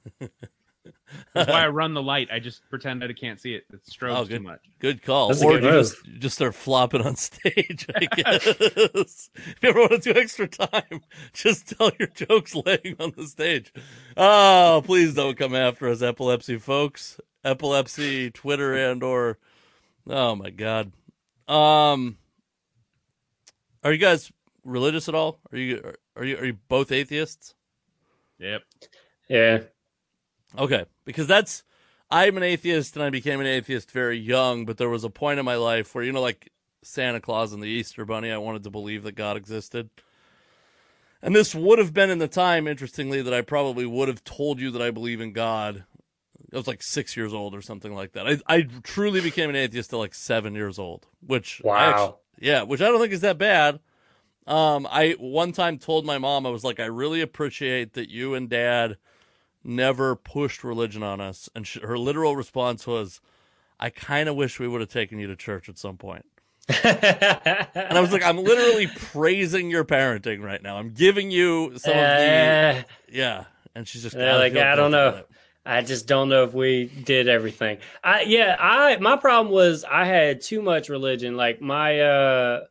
[1.33, 2.29] That's why I run the light.
[2.31, 3.65] I just pretend that I can't see it.
[3.71, 4.59] It strobes Oh, too much.
[4.79, 5.29] Good call.
[5.29, 8.45] That's or good just, you just start flopping on stage, I guess.
[9.35, 11.01] if you ever want to do extra time,
[11.33, 13.73] just tell your jokes laying on the stage.
[14.15, 17.19] Oh, please don't come after us, epilepsy folks.
[17.43, 19.37] Epilepsy, Twitter and or
[20.09, 20.91] oh my god.
[21.47, 22.17] Um
[23.83, 24.31] Are you guys
[24.65, 25.39] religious at all?
[25.51, 27.53] Are you are you are you both atheists?
[28.39, 28.63] Yep.
[29.29, 29.59] Yeah.
[30.57, 31.63] Okay, because that's
[32.09, 35.39] I'm an atheist and I became an atheist very young, but there was a point
[35.39, 36.51] in my life where you know like
[36.83, 39.89] Santa Claus and the Easter Bunny, I wanted to believe that God existed.
[41.21, 44.59] And this would have been in the time interestingly that I probably would have told
[44.59, 45.83] you that I believe in God.
[46.53, 48.27] I was like 6 years old or something like that.
[48.27, 51.79] I I truly became an atheist at like 7 years old, which Wow.
[51.79, 53.79] actu- yeah, which I don't think is that bad.
[54.45, 58.33] Um, I one time told my mom, I was like, I really appreciate that you
[58.33, 58.97] and dad
[59.63, 61.49] never pushed religion on us.
[61.55, 63.21] And she, her literal response was,
[63.79, 66.25] I kind of wish we would have taken you to church at some point.
[66.83, 70.77] And I was like, I'm literally praising your parenting right now.
[70.77, 73.45] I'm giving you some of the, Uh, yeah.
[73.75, 75.23] And she's just like, I don't know.
[75.65, 77.79] I just don't know if we did everything.
[78.03, 81.35] I yeah, I my problem was I had too much religion.
[81.35, 82.63] Like my uh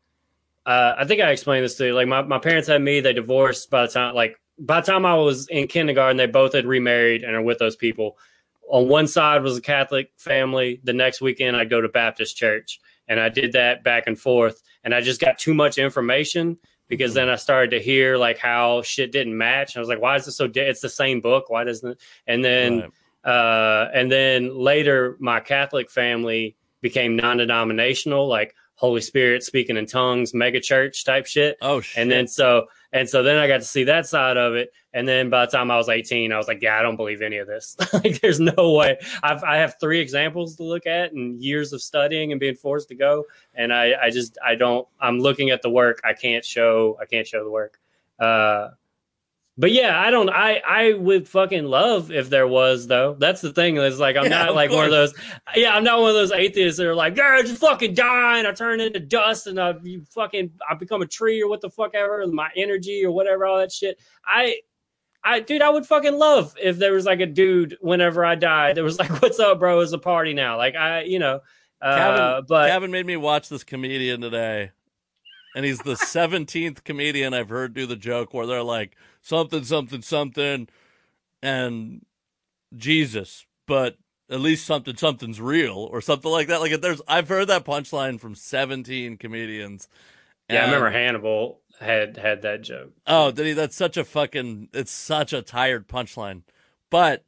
[0.65, 1.95] uh I think I explained this to you.
[1.95, 5.05] Like my, my parents had me, they divorced by the time like by the time
[5.05, 8.17] I was in kindergarten, they both had remarried and are with those people.
[8.69, 10.81] On one side was a Catholic family.
[10.83, 12.81] The next weekend I'd go to Baptist church.
[13.09, 14.63] And I did that back and forth.
[14.83, 18.83] And I just got too much information because then I started to hear like how
[18.83, 19.75] shit didn't match.
[19.75, 21.49] And I was like, why is this so di- it's the same book?
[21.49, 22.01] Why doesn't it?
[22.27, 22.91] And then
[23.25, 23.33] Right.
[23.33, 30.35] uh, and then later, my Catholic family became non-denominational, like Holy Spirit speaking in tongues,
[30.35, 31.57] mega church type shit.
[31.61, 32.01] Oh, shit.
[32.01, 34.73] And then so and so then I got to see that side of it.
[34.93, 37.21] And then by the time I was 18, I was like, yeah, I don't believe
[37.21, 37.77] any of this.
[37.93, 38.99] like there's no way.
[39.23, 42.89] I've I have three examples to look at and years of studying and being forced
[42.89, 43.25] to go.
[43.55, 46.01] And I, I just I don't I'm looking at the work.
[46.05, 47.79] I can't show I can't show the work.
[48.19, 48.71] Uh
[49.59, 50.29] but yeah, I don't.
[50.29, 53.17] I I would fucking love if there was though.
[53.19, 53.77] That's the thing.
[53.77, 55.15] Is like I'm Yeah, not like one of those.
[55.55, 58.39] Yeah, I'm not one of those atheists that are like, yeah, I just fucking die
[58.39, 61.61] and I turn into dust and I you fucking I become a tree or what
[61.61, 62.21] the fuck ever.
[62.21, 63.99] and My energy or whatever, all that shit.
[64.25, 64.57] I.
[65.25, 68.77] I dude, I would fucking love if there was like a dude whenever I died
[68.77, 69.81] that was like, "What's up, bro?
[69.81, 71.41] It's a party now." Like I, you know,
[71.83, 74.71] uh, Cavin, but Cavin made me watch this comedian today,
[75.57, 80.03] and he's the seventeenth comedian I've heard do the joke where they're like something, something,
[80.03, 80.69] something,
[81.43, 82.05] and
[82.77, 83.97] Jesus, but
[84.29, 86.61] at least something, something's real or something like that.
[86.61, 89.89] Like there's, I've heard that punchline from seventeen comedians.
[90.51, 92.93] yeah, I remember Hannibal had had that joke.
[93.07, 93.53] Oh, did he?
[93.55, 94.69] That's such a fucking.
[94.75, 96.43] It's such a tired punchline.
[96.91, 97.25] But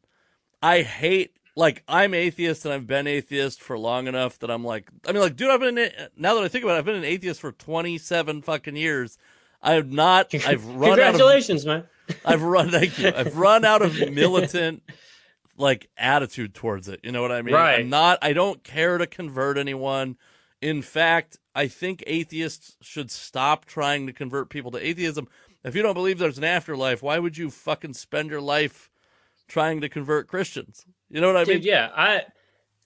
[0.62, 1.34] I hate.
[1.58, 4.88] Like I'm atheist and I've been atheist for long enough that I'm like.
[5.04, 5.74] I mean, like, dude, I've been
[6.16, 9.18] now that I think about it, I've been an atheist for 27 fucking years.
[9.60, 10.32] I have not.
[10.46, 11.14] I've run out of.
[11.14, 11.82] Congratulations, man.
[12.24, 12.70] I've run.
[12.70, 13.12] Thank you.
[13.14, 14.84] I've run out of militant
[15.56, 17.00] like attitude towards it.
[17.02, 17.56] You know what I mean?
[17.56, 17.80] Right.
[17.80, 18.20] I'm not.
[18.22, 20.16] I don't care to convert anyone.
[20.62, 25.26] In fact, I think atheists should stop trying to convert people to atheism.
[25.64, 28.90] If you don't believe there's an afterlife, why would you fucking spend your life
[29.48, 30.86] trying to convert Christians?
[31.10, 31.62] You know what I dude, mean?
[31.64, 32.22] yeah, I,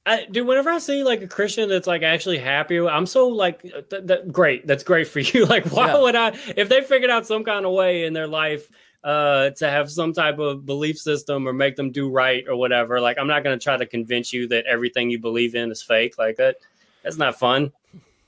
[0.07, 0.47] I, dude.
[0.47, 4.21] Whenever I see like a Christian that's like actually happy, I'm so like, th- th-
[4.31, 4.67] great.
[4.67, 5.47] That's great for you.
[5.47, 6.01] Like, why Yeah.
[6.01, 6.29] would I?
[6.57, 8.69] If they figured out some kind of way in their life
[9.05, 13.01] uh to have some type of belief system or make them do right or whatever,
[13.01, 15.83] like, I'm not going to try to convince you that everything you believe in is
[15.83, 16.19] fake.
[16.19, 16.57] Like that.
[17.03, 17.73] That's not fun.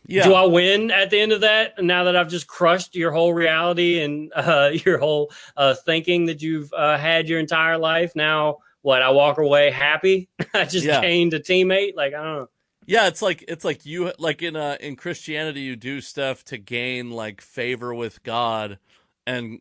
[0.07, 0.25] Yeah.
[0.25, 1.83] Do I win at the end of that?
[1.83, 6.43] Now that I've just crushed your whole reality and uh, your whole uh, thinking that
[6.43, 9.03] you've uh, had your entire life, now what?
[9.03, 10.28] I walk away happy.
[10.55, 11.01] I just Yeah.
[11.01, 11.97] gained a teammate.
[11.97, 12.49] Like I don't know.
[12.87, 16.59] Yeah, it's like it's like you like in uh in Christianity you do stuff to
[16.59, 18.78] gain like favor with God
[19.26, 19.61] and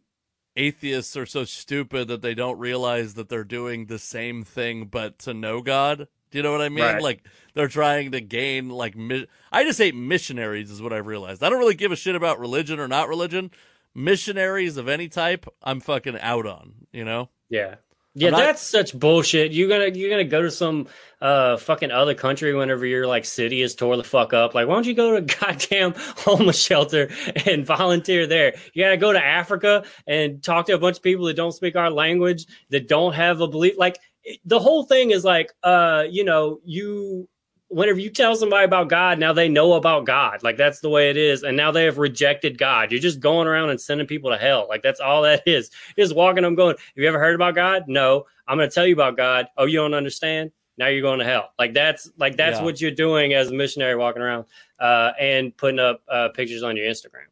[0.57, 5.17] atheists are so stupid that they don't realize that they're doing the same thing but
[5.19, 6.07] to know God.
[6.31, 6.83] Do you know what I mean?
[6.83, 7.01] Right.
[7.01, 11.43] Like they're trying to gain like mi- I just hate missionaries is what I've realized.
[11.43, 13.51] I don't really give a shit about religion or not religion.
[13.95, 16.73] Missionaries of any type, I'm fucking out on.
[16.91, 17.29] You know?
[17.49, 17.75] Yeah.
[18.15, 19.51] Yeah, not- that's such bullshit.
[19.51, 20.87] You're gonna you're gonna go to some
[21.21, 24.53] uh fucking other country whenever your like city is tore the fuck up.
[24.53, 27.09] Like, why don't you go to a goddamn homeless shelter
[27.45, 28.55] and volunteer there?
[28.73, 31.75] You gotta go to Africa and talk to a bunch of people that don't speak
[31.75, 33.77] our language, that don't have a belief.
[33.77, 33.97] Like
[34.45, 37.27] the whole thing is like, uh, you know, you
[37.73, 40.43] whenever you tell somebody about God, now they know about God.
[40.43, 41.43] Like that's the way it is.
[41.43, 42.91] And now they have rejected God.
[42.91, 44.65] You're just going around and sending people to hell.
[44.69, 45.71] Like that's all that is.
[45.97, 47.85] You're just walking them going, Have you ever heard about God?
[47.87, 48.25] No.
[48.47, 49.47] I'm gonna tell you about God.
[49.57, 50.51] Oh, you don't understand?
[50.77, 51.51] Now you're going to hell.
[51.59, 52.63] Like that's like that's Yeah.
[52.63, 54.45] what you're doing as a missionary walking around
[54.79, 57.25] uh and putting up uh pictures on your Instagram.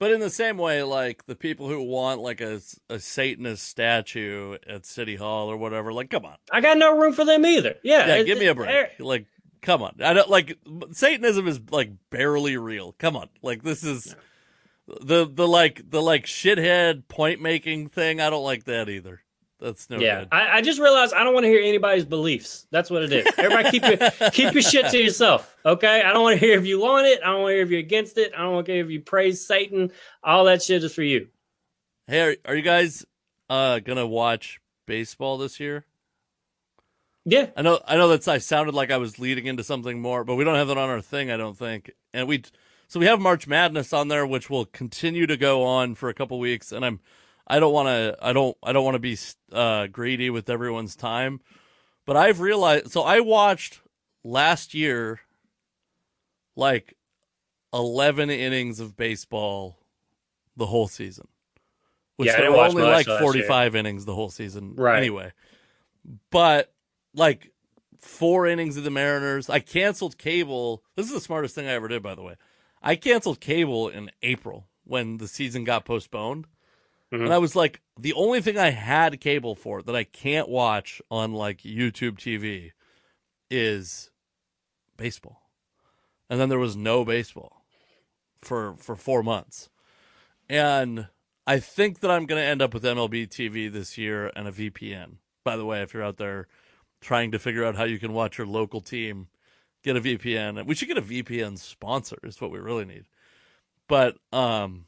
[0.00, 4.56] But in the same way, like the people who want like a, a Satanist statue
[4.68, 7.76] at City Hall or whatever, like, come on, I got no room for them either.
[7.82, 8.06] Yeah.
[8.06, 8.86] yeah, it- give me a it- break.
[8.98, 9.26] Like,
[9.64, 10.58] come on, I don't like
[10.92, 12.94] Satanism is like barely real.
[12.98, 14.14] Come on, like this is
[14.86, 18.20] the the like the like shithead point making thing.
[18.20, 19.20] I don't like that either.
[19.60, 20.28] That's no yeah, good.
[20.32, 22.66] I, I just realized I don't want to hear anybody's beliefs.
[22.70, 23.26] That's what it is.
[23.38, 25.56] Everybody keep your keep your shit to yourself.
[25.64, 26.02] Okay.
[26.02, 27.20] I don't want to hear if you want it.
[27.22, 28.32] I don't want to hear if you're against it.
[28.36, 29.90] I don't want to hear if you praise Satan.
[30.22, 31.28] All that shit is for you.
[32.06, 33.06] Hey, are, are you guys
[33.48, 35.86] uh gonna watch baseball this year?
[37.24, 37.50] Yeah.
[37.56, 40.34] I know I know that's I sounded like I was leading into something more, but
[40.34, 41.90] we don't have that on our thing, I don't think.
[42.12, 42.42] And we
[42.86, 46.14] so we have March Madness on there which will continue to go on for a
[46.14, 47.00] couple weeks and I'm
[47.46, 49.16] I don't want to I don't I don't want to be
[49.52, 51.40] uh greedy with everyone's time.
[52.06, 53.80] But I've realized so I watched
[54.22, 55.20] last year
[56.56, 56.94] like
[57.72, 59.78] 11 innings of baseball
[60.56, 61.26] the whole season.
[62.16, 64.98] Which Yeah, there were only like 45 innings the whole season Right.
[64.98, 65.32] anyway.
[66.30, 66.73] But
[67.14, 67.50] like
[68.00, 69.48] four innings of the Mariners.
[69.48, 70.82] I canceled cable.
[70.96, 72.36] This is the smartest thing I ever did, by the way.
[72.82, 76.46] I canceled cable in April when the season got postponed.
[77.12, 77.24] Mhm.
[77.24, 81.00] And I was like, the only thing I had cable for that I can't watch
[81.10, 82.72] on like YouTube TV
[83.50, 84.10] is
[84.96, 85.50] baseball.
[86.28, 87.64] And then there was no baseball
[88.40, 89.70] for for 4 months.
[90.48, 91.08] And
[91.46, 94.52] I think that I'm going to end up with MLB TV this year and a
[94.52, 95.18] VPN.
[95.44, 96.48] By the way, if you're out there
[97.04, 99.28] trying to figure out how you can watch your local team,
[99.84, 100.64] get a VPN.
[100.66, 102.18] We should get a VPN sponsor.
[102.24, 103.04] Is what we really need.
[103.86, 104.86] But um,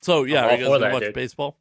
[0.00, 1.14] so yeah, are you guys gonna that, watch dude.
[1.14, 1.56] baseball?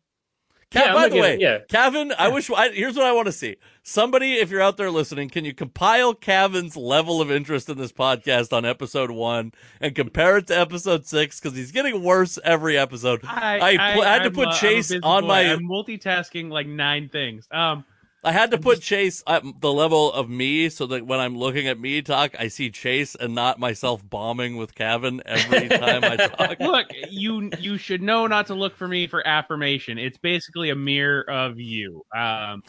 [0.71, 1.57] Yeah, Cav, I'm by the way, it, yeah.
[1.67, 2.47] Cavin, I wish.
[2.51, 3.55] I, here's what I want to see.
[3.81, 7.91] Somebody, if you're out there listening, can you compile Cavin's level of interest in this
[7.91, 11.39] podcast on episode one and compare it to episode six?
[11.39, 13.21] Because he's getting worse every episode.
[13.23, 13.57] I
[13.95, 15.27] pl- I had to I'm put a Chase on boy.
[15.27, 17.47] my- I'm multitasking like nine things.
[17.49, 17.83] Um,
[18.23, 21.67] I had to put Chase at the level of me so that when I'm looking
[21.67, 26.17] at me talk, I see Chase and not myself bombing with Cavin every time I
[26.27, 26.59] talk.
[26.59, 29.97] look, you you should know not to look for me for affirmation.
[29.97, 32.03] It's basically a mirror of you.
[32.15, 32.63] Um,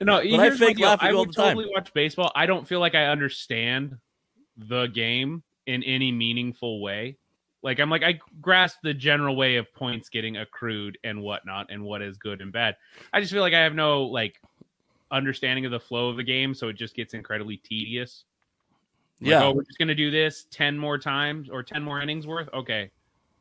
[0.00, 1.56] no, I my fake laughing I all would the time.
[1.56, 2.32] totally watch baseball.
[2.34, 3.96] I don't feel like I understand
[4.56, 7.16] the game in any meaningful way.
[7.62, 11.82] Like I'm like I grasp the general way of points getting accrued and whatnot, and
[11.82, 12.76] what is good and bad.
[13.12, 14.36] I just feel like I have no like
[15.10, 18.24] understanding of the flow of the game, so it just gets incredibly tedious.
[19.20, 22.26] Like, yeah, oh, we're just gonna do this ten more times or ten more innings
[22.26, 22.48] worth.
[22.54, 22.90] Okay,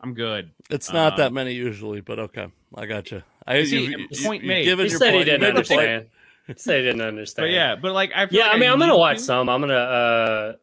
[0.02, 0.52] I'm good.
[0.70, 3.24] it's not um, that many usually, but okay, I got you.
[3.48, 4.66] I See, you, point made.
[4.66, 5.88] Given He your said he point, you didn't made the point.
[5.88, 6.06] understand.
[6.48, 7.46] He said he didn't understand.
[7.48, 9.24] But yeah, but like I feel Yeah, like I mean, I'm gonna watch to.
[9.24, 9.50] some.
[9.50, 9.74] I'm gonna.
[9.74, 10.54] uh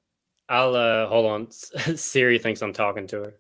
[0.49, 1.51] I'll uh hold on.
[1.97, 3.35] Siri thinks I'm talking to her.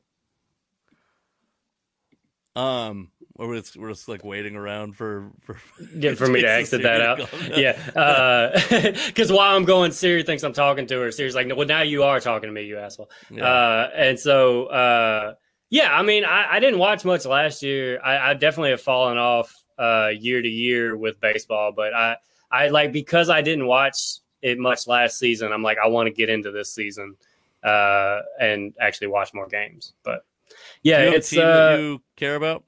[2.56, 5.58] Um, we're just, we're just like waiting around for for,
[5.94, 7.28] Yeah, for me to exit that out.
[7.56, 8.50] Yeah,
[9.06, 11.12] because while I'm going, Siri thinks I'm talking to her.
[11.12, 13.46] Siri's like, well, now you are talking to me, you asshole." Yeah.
[13.46, 15.34] Uh, and so, uh,
[15.68, 18.00] yeah, I mean, I, I didn't watch much last year.
[18.02, 22.16] I, I definitely have fallen off uh, year to year with baseball, but I,
[22.50, 25.52] I like because I didn't watch it much last season.
[25.52, 27.16] I'm like, I want to get into this season
[27.62, 29.92] uh, and actually watch more games.
[30.04, 30.24] But
[30.82, 32.64] yeah, Do you have a it's team uh, that you care about.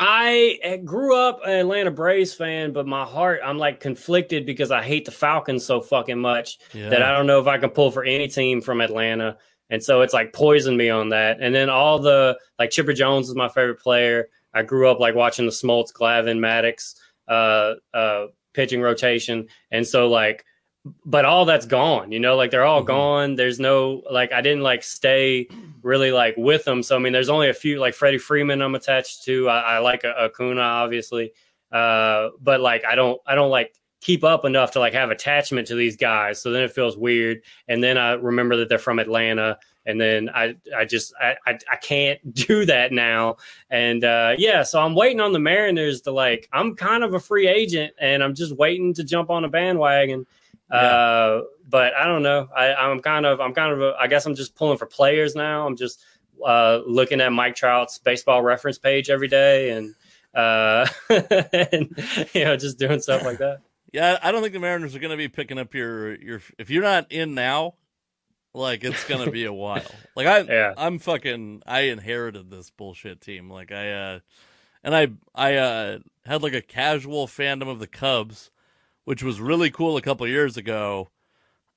[0.00, 4.70] I uh, grew up an Atlanta Braves fan, but my heart, I'm like conflicted because
[4.70, 6.90] I hate the Falcons so fucking much Yeah.
[6.90, 9.38] that I don't know if I can pull for any team from Atlanta.
[9.70, 11.38] And so it's like poisoned me on that.
[11.40, 14.28] And then all the like Chipper Jones is my favorite player.
[14.54, 16.94] I grew up like watching the Smoltz, Glavine, Maddux
[17.26, 19.48] uh, uh, pitching rotation.
[19.70, 20.44] And so like,
[21.04, 22.86] but all that's gone, you know, like they're all Mhm.
[22.86, 23.34] gone.
[23.34, 25.48] There's no like I didn't like stay
[25.82, 26.82] really like with them.
[26.82, 29.48] So I mean, there's only a few like Freddie Freeman I'm attached to.
[29.48, 31.32] I, I like Acuna obviously,
[31.72, 35.66] uh, but like I don't I don't like keep up enough to like have attachment
[35.68, 36.40] to these guys.
[36.40, 37.42] So then it feels weird.
[37.66, 39.58] And then I remember that they're from Atlanta.
[39.86, 43.36] And then I, I just I, I, I can't do that now.
[43.70, 47.20] And uh, yeah, so I'm waiting on the Mariners to like I'm kind of a
[47.20, 50.26] free agent and I'm just waiting to jump on a bandwagon.
[50.70, 52.48] Uh, but I don't know.
[52.54, 55.34] I, I'm kind of I'm kind of a, I guess I'm just pulling for players
[55.34, 55.66] now.
[55.66, 56.02] I'm just
[56.44, 59.94] uh, looking at Mike Trout's baseball reference page every day and
[60.34, 61.90] uh, and
[62.34, 63.60] you know just doing stuff like that.
[63.92, 66.40] Yeah, I don't think the Mariners are going to be picking up your your.
[66.58, 67.74] If you're not in now,
[68.52, 69.82] like it's going to be a while.
[70.16, 70.74] Like I, Yeah.
[70.76, 71.62] I'm fucking.
[71.64, 73.48] I inherited this bullshit team.
[73.48, 74.18] Like I, uh
[74.82, 78.50] and I, I uh had like a casual fandom of the Cubs,
[79.08, 81.08] which was really cool a couple years ago,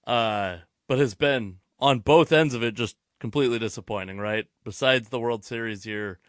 [0.06, 0.58] uh,
[0.90, 4.18] but has been on both ends of it just completely disappointing.
[4.18, 6.20] Right, besides the World Series year,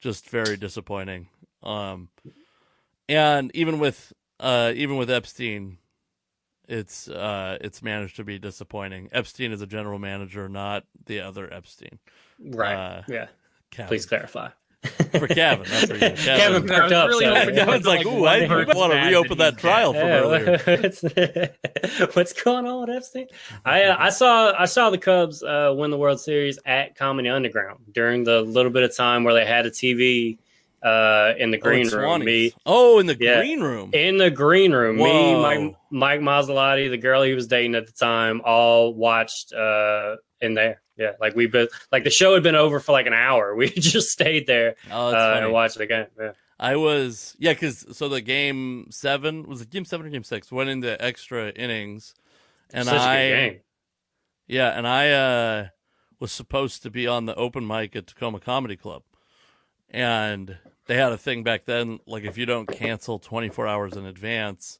[0.00, 1.26] just very disappointing.
[1.64, 2.08] Um,
[3.08, 5.78] and even with uh even with Epstein,
[6.68, 9.08] it's uh it's managed to be disappointing.
[9.10, 11.98] Epstein is a general manager, not the other Epstein.
[12.38, 12.76] Right.
[12.76, 13.26] Uh, yeah.
[13.72, 13.88] Cavin.
[13.88, 14.50] Please clarify.
[14.84, 15.66] For Cavin.
[15.68, 16.00] That's for you.
[16.00, 16.16] Cavin.
[16.16, 17.08] Cavin I perked up.
[17.08, 20.62] really so- Cavin's like, like ooh, I want to reopen that that trial dead.
[20.64, 21.52] from earlier.
[22.02, 23.26] what's, what's going on with Epstein?
[23.64, 27.28] I uh, I saw I saw the Cubs uh, win the World Series at Comedy
[27.28, 30.38] Underground during the little bit of time where they had a TV
[30.82, 32.24] uh, in the green oh, room.
[32.24, 33.40] Me Oh, in the Yeah.
[33.40, 33.90] green room.
[33.92, 34.96] in the green room.
[34.96, 40.16] Me, Mike, Mike Maserati, the girl he was dating at the time, all watched uh,
[40.40, 40.82] in there.
[40.96, 43.54] Yeah, like we been like the show had been over for like an hour.
[43.56, 46.06] We just stayed there oh, uh, and watched it again.
[46.18, 46.32] Yeah.
[46.58, 50.52] I was yeah, because so the game seven was it game seven or game six
[50.52, 52.14] went into extra innings,
[52.72, 53.60] and I game.
[54.46, 55.66] yeah, and I uh,
[56.20, 59.02] was supposed to be on the open mic at Tacoma Comedy Club,
[59.90, 63.96] and they had a thing back then like if you don't cancel twenty four hours
[63.96, 64.78] in advance,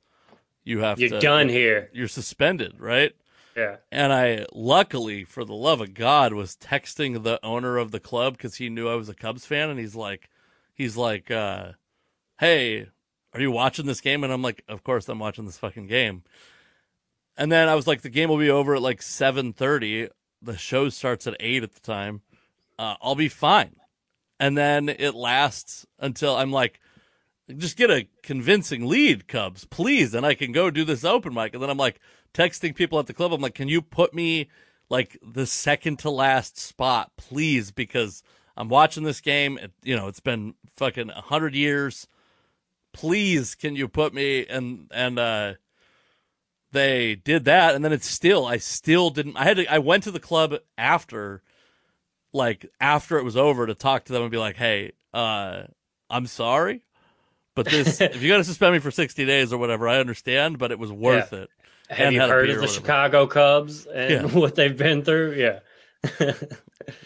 [0.62, 1.91] you have to You're to done here.
[1.93, 3.15] You're suspended, right?
[3.57, 3.77] Yeah.
[3.93, 8.37] And I, luckily, for the love of God, was texting the owner of the club
[8.37, 10.29] because he knew I was a Cubs fan, and he's like,
[10.75, 11.73] he's like, uh,
[12.39, 12.89] "Hey,
[13.33, 16.25] are you watching this game?" And I'm like, "Of course, I'm watching this fucking game."
[17.37, 20.09] And then I was like, "The game will be over at like 7:30.
[20.43, 22.23] The show starts at eight at the time.
[22.79, 23.77] Uh, I'll be fine."
[24.41, 26.81] And then it lasts until I'm like,
[27.57, 31.55] just get a convincing lead, Cubs, please, and I can go do this open mic.
[31.55, 32.01] And then I'm like
[32.35, 33.32] texting people at the club.
[33.32, 34.51] I'm like, can you put me
[34.91, 37.70] like the second to last spot, please?
[37.70, 38.22] Because
[38.57, 39.59] I'm watching this game.
[39.59, 42.07] It, you know, it's been fucking a hundred years.
[42.93, 45.55] Please, can you put me and and uh
[46.70, 50.03] they did that and then it's still I still didn't I had to I went
[50.05, 51.43] to the club after
[52.32, 55.64] like after it was over to talk to them and be like, "Hey, uh
[56.11, 56.82] I'm sorry,
[57.55, 60.70] but this if you're gonna suspend me for 60 days or whatever, I understand, but
[60.72, 61.49] it was worth it."
[61.91, 62.66] Have you heard of the.
[62.68, 64.22] Chicago Cubs and Yeah.
[64.39, 65.35] what they've been through?
[65.35, 65.61] Yeah.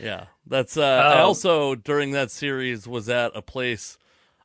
[0.03, 0.77] Yeah, that's.
[0.77, 3.97] Uh, I Um, also during that series was at a place.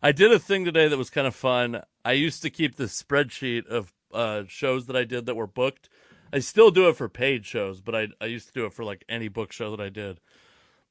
[0.01, 1.81] I did a thing today that was kind of fun.
[2.05, 5.89] I used to keep this spreadsheet of uh, shows that I did that were booked.
[6.31, 8.83] I still do it for paid shows, but I I used to do it for
[8.83, 10.19] like any book show that I did.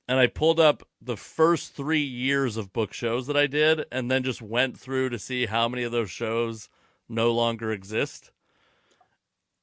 [0.08, 4.10] And I pulled up the first three years of book shows that I did, and
[4.10, 6.68] then just went through to see how many of those shows
[7.08, 8.32] no longer exist.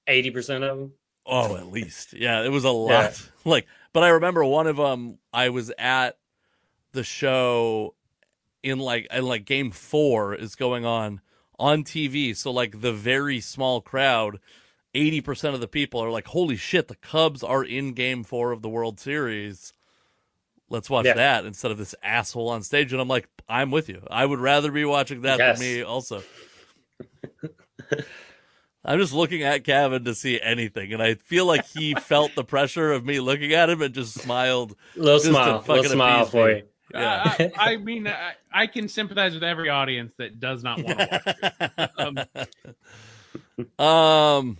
[0.09, 0.93] Eighty percent of them.
[1.25, 2.13] Oh, at least.
[2.13, 3.21] Yeah, it was a lot.
[3.45, 5.17] Like, but I remember one of them.
[5.31, 6.17] I was at
[6.91, 7.95] the show
[8.61, 11.21] in like, and like game four is going on
[11.57, 12.35] on TV.
[12.35, 14.39] So like the very small crowd,
[14.93, 18.51] eighty percent of the people are like, "Holy shit, the Cubs are in game four
[18.51, 19.71] of the World Series."
[20.69, 21.13] Let's watch Yeah.
[21.13, 22.91] that instead of this asshole on stage.
[22.91, 24.05] And I'm like, I'm with you.
[24.11, 25.57] I would rather be watching that Yes.
[25.59, 26.21] than me also.
[28.89, 32.43] I'm just looking at Cavin to see anything, and I feel like he felt the
[32.43, 34.75] pressure of me looking at him and just smiled.
[34.95, 35.63] Little Just smile.
[35.67, 36.55] Little smile for me.
[36.55, 36.63] you.
[36.95, 37.35] Yeah.
[37.37, 41.21] I, I mean, I, I can sympathize with every audience that does not want to
[41.69, 42.27] watch it.
[43.79, 44.57] Um, um,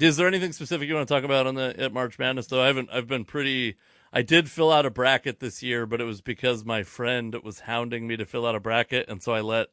[0.00, 2.48] is there anything specific you want to talk about on the at March Madness?
[2.48, 2.90] Though I haven't.
[2.92, 3.76] I've been pretty.
[4.12, 7.60] I did fill out a bracket this year, but it was because my friend was
[7.60, 9.68] hounding me to fill out a bracket, and so I let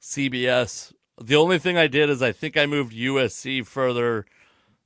[0.00, 0.92] CBS.
[1.20, 4.26] The only thing I did is I think I moved USC further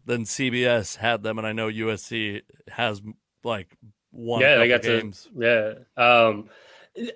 [0.05, 3.03] than CBS had them, and I know USC has
[3.45, 3.69] like
[4.11, 4.41] one.
[4.41, 5.29] yeah, they got games.
[5.39, 5.85] to.
[5.97, 6.03] Yeah.
[6.03, 6.49] Um,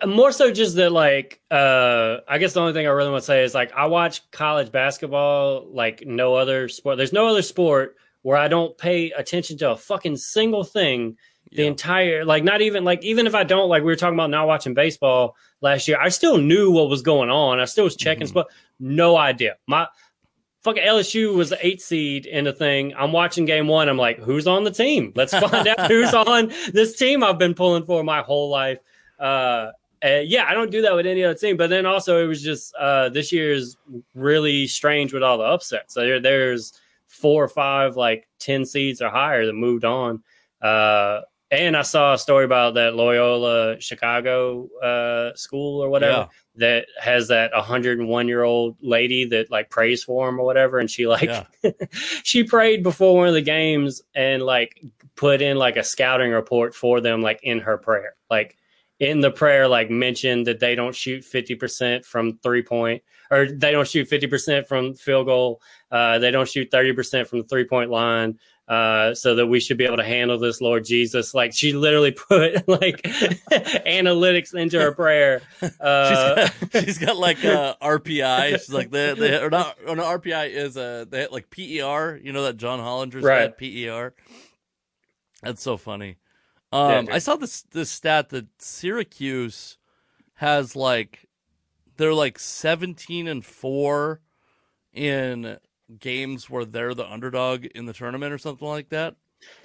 [0.07, 3.27] more so just that, like, uh, I guess the only thing I really want to
[3.27, 6.97] say is like I watch college basketball like no other sport.
[6.97, 11.17] There's no other sport where I don't pay attention to a fucking single thing
[11.57, 11.69] the Yeah.
[11.69, 14.47] entire like not even like even if I don't like we were talking about not
[14.47, 17.59] watching baseball last year, I still knew what was going on.
[17.61, 18.45] I still was checking Mhm.
[18.79, 19.57] No idea.
[19.67, 19.89] My
[20.63, 22.93] fucking LSU was the eight seed in the thing.
[22.97, 23.89] I'm watching game one.
[23.89, 25.13] I'm like, who's on the team?
[25.15, 28.79] Let's find out who's on this team I've been pulling for my whole life.
[29.19, 29.71] Uh,
[30.05, 31.57] yeah, I don't do that with any other team.
[31.57, 33.77] But then also, it was just uh, this year is
[34.15, 35.95] really strange with all the upsets.
[35.95, 36.73] So there, there's
[37.07, 40.23] four or five, like 10 seeds or higher that moved on.
[40.61, 41.21] Uh,
[41.51, 46.29] and I saw a story about that Loyola Chicago uh, school or whatever yeah.
[46.57, 50.79] that has that 101 year old lady that like prays for him or whatever.
[50.79, 51.45] And she like, yeah.
[52.25, 54.83] she prayed before one of the games and like
[55.15, 58.17] put in like a scouting report for them, like in her prayer.
[58.29, 58.57] Like,
[58.99, 63.71] in the prayer like mentioned that they don't shoot 50% from three point or they
[63.71, 65.61] don't shoot 50% from field goal
[65.91, 69.77] uh, they don't shoot 30% from the three point line uh, so that we should
[69.77, 71.35] be able to handle this lord jesus.
[71.35, 75.43] Like she literally put like analytics into her prayer
[75.81, 79.95] uh, she's, got, she's got like a rpi she's like they, they or not or
[79.95, 83.57] no, rpi is a they hit like per you know that john hollinger's right.
[83.57, 84.15] per
[85.43, 86.17] that's so funny
[86.77, 89.79] um, yeah, I saw this this stat that Syracuse
[90.35, 91.27] has like
[91.97, 94.21] they're like seventeen and four
[94.93, 95.59] in
[95.99, 99.17] games where they're the underdog in the tournament or something like that.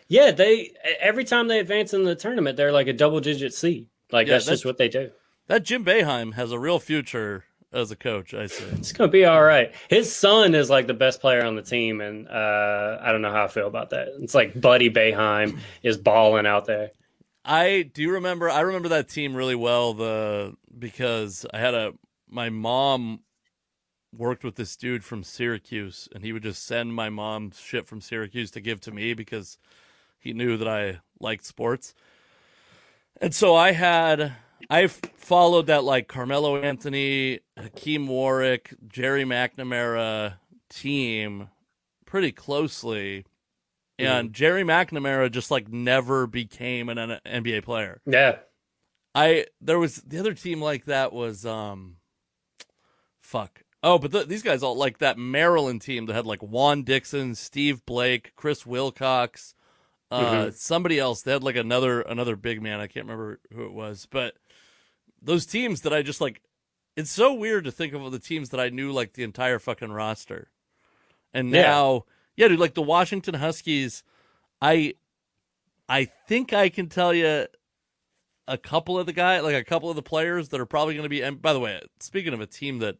[0.07, 3.87] Yeah, they every time they advance in the tournament, they're like a double digit seed.
[4.11, 5.11] Like yeah, that's, that's just what they do.
[5.47, 8.33] That Jim Boeheim has a real future as a coach.
[8.33, 9.73] I say it's gonna be all right.
[9.89, 13.31] His son is like the best player on the team, and uh, I don't know
[13.31, 14.09] how I feel about that.
[14.19, 16.91] It's like Buddy Boeheim is balling out there.
[17.43, 18.49] I do remember.
[18.49, 19.93] I remember that team really well.
[19.93, 21.93] The because I had a
[22.29, 23.21] my mom
[24.15, 28.01] worked with this dude from Syracuse, and he would just send my mom shit from
[28.01, 29.57] Syracuse to give to me because
[30.19, 31.93] he knew that I liked sports.
[33.19, 34.33] And so I had
[34.69, 40.35] I followed that like Carmelo Anthony, Hakim Warrick, Gerry McNamara
[40.69, 41.49] team
[42.05, 43.25] pretty closely
[43.99, 44.31] and mm.
[44.31, 48.01] Gerry McNamara just like never became an NBA player.
[48.05, 48.37] Yeah.
[49.13, 51.97] I there was the other team like that was um
[53.19, 53.63] fuck.
[53.83, 57.35] Oh, but the, these guys all like that Maryland team that had like Juan Dixon,
[57.35, 59.53] Steve Blake, Chris Wilcox,
[60.09, 60.49] uh mm-hmm.
[60.55, 61.21] somebody else.
[61.21, 62.79] They had like another another big man.
[62.79, 64.35] I can't remember who it was, but
[65.21, 66.41] those teams that I just like
[66.95, 69.91] it's so weird to think of the teams that I knew like the entire fucking
[69.91, 70.49] roster.
[71.33, 72.05] And now
[72.35, 74.03] yeah dude, like the Washington Huskies,
[74.61, 74.95] I
[75.89, 77.47] I think I can tell you
[78.47, 81.03] a couple of the guy, like a couple of the players that are probably going
[81.03, 81.21] to be.
[81.21, 82.97] And by the way, speaking of a team that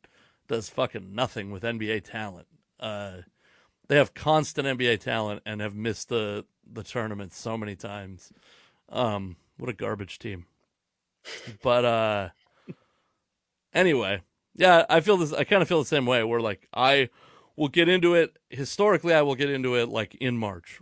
[0.48, 2.48] does fucking nothing with NBA talent,
[2.80, 3.18] uh,
[3.88, 8.32] they have constant NBA talent and have missed the the tournament so many times.
[8.90, 10.46] Um, what a garbage team.
[11.62, 12.30] But uh,
[13.74, 14.22] anyway,
[14.56, 15.34] yeah, I feel this.
[15.34, 16.24] I kind of feel the same way.
[16.24, 17.10] Where like I
[17.62, 18.36] we'll get into it.
[18.50, 20.82] Historically, I will get into it like in March,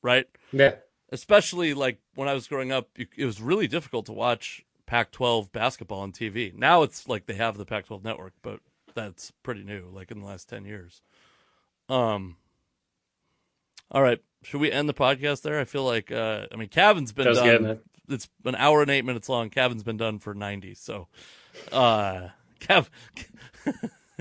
[0.00, 0.26] right?
[0.52, 0.76] Yeah.
[1.12, 6.00] Especially like when I was growing up, it was really difficult to watch Pac-12 basketball
[6.00, 6.54] on TV.
[6.54, 8.60] Now it's like they have the Pac-12 network, but
[8.94, 11.02] that's pretty new, like in the last ten years.
[11.90, 12.36] Um.
[13.90, 15.60] All right, should we end the podcast there?
[15.60, 17.62] I feel like, uh, I mean, Cavin's been done.
[17.62, 19.50] Good, it's an hour and eight minutes long.
[19.50, 21.08] Cavin's been done for ninety, so,
[21.70, 22.28] uh,
[22.60, 22.88] Cav.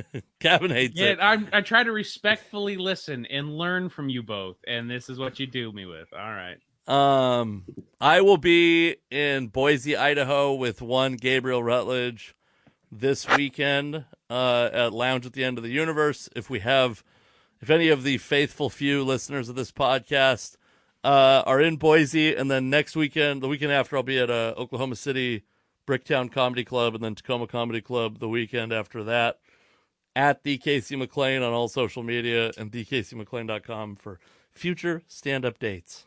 [0.40, 1.20] Cavin hates yeah, it.
[1.20, 5.40] I, I try to respectfully listen and learn from you both, and this is what
[5.40, 6.12] you do me with.
[6.14, 6.58] All right.
[6.88, 7.64] Um,
[8.02, 12.36] I will be in Boise, Idaho, with one Gabriel Rutledge
[12.92, 16.30] this weekend uh, at Lounge at the End of the Universe.
[16.36, 17.04] If we have,
[17.62, 20.58] if any of the faithful few listeners of this podcast
[21.04, 24.54] uh, are in Boise, and then next weekend, the weekend after, I'll be at uh,
[24.58, 25.46] Oklahoma City
[25.88, 29.40] Bricktown Comedy Club, and then Tacoma Comedy Club the weekend after that
[30.16, 34.20] at Casey McLain on all social media and thecasey.mclain.com for
[34.54, 36.06] future stand up dates.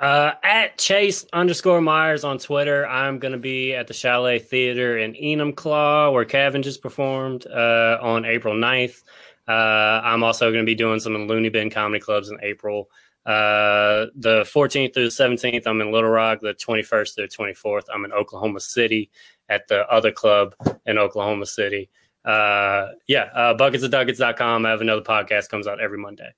[0.00, 4.98] Uh, at Chase underscore Myers on Twitter, I'm going to be at the Chalet Theater
[4.98, 9.02] in Enumclaw, where Cavin just performed uh, on April 9th.
[9.48, 12.88] Uh, I'm also going to be doing some in Looney Bin comedy clubs in April.
[13.26, 16.40] Uh, the 14th through the 17th, I'm in Little Rock.
[16.40, 19.10] The 21st through the 24th, I'm in Oklahoma City
[19.48, 20.54] at the other club
[20.86, 21.90] in Oklahoma City
[22.24, 24.66] uh, yeah, uh, bucketsofduggets.com.
[24.66, 26.30] I have another podcast comes out every Monday.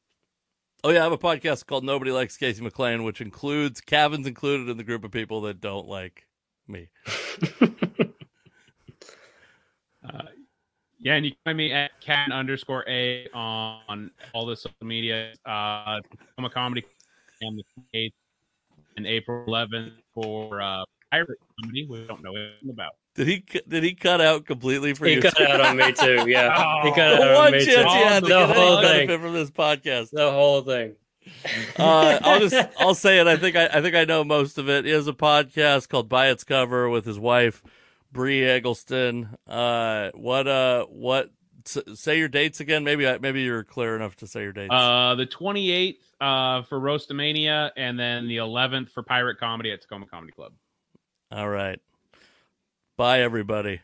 [0.82, 4.68] Oh yeah, I have a podcast called Nobody Likes Casey McLain, which includes Cavin's included
[4.68, 6.26] in the group of people that don't like
[6.66, 6.88] me.
[7.60, 7.66] uh,
[10.98, 15.32] yeah, and you can find me at cat underscore a on all the social media.
[15.46, 16.00] Uh,
[16.38, 16.84] I'm a comedy
[17.42, 18.12] on the 8th
[18.96, 21.86] and April 11th for uh, pirate comedy.
[21.86, 22.92] We don't know anything about.
[23.16, 25.22] Did he did he cut out completely for He you?
[25.22, 26.24] cut out on me too.
[26.30, 27.98] Yeah, he cut out on one me chance too.
[27.98, 29.06] he had to The get whole any thing.
[29.08, 30.10] benefit from this podcast.
[30.10, 30.94] The whole thing.
[31.78, 33.26] Uh, I'll just I'll say it.
[33.26, 34.84] I think I, I think I know most of it.
[34.84, 37.62] He has a podcast called By Its Cover with his wife,
[38.12, 39.36] Bree Eggleston.
[39.46, 41.30] Uh, what uh what
[41.66, 42.84] s- say your dates again?
[42.84, 44.72] Maybe I, maybe you're clear enough to say your dates.
[44.72, 50.06] Uh, the 28th uh, for Roastamania, and then the 11th for Pirate Comedy at Tacoma
[50.06, 50.52] Comedy Club.
[51.32, 51.78] All right.
[53.00, 53.80] Bye everybody.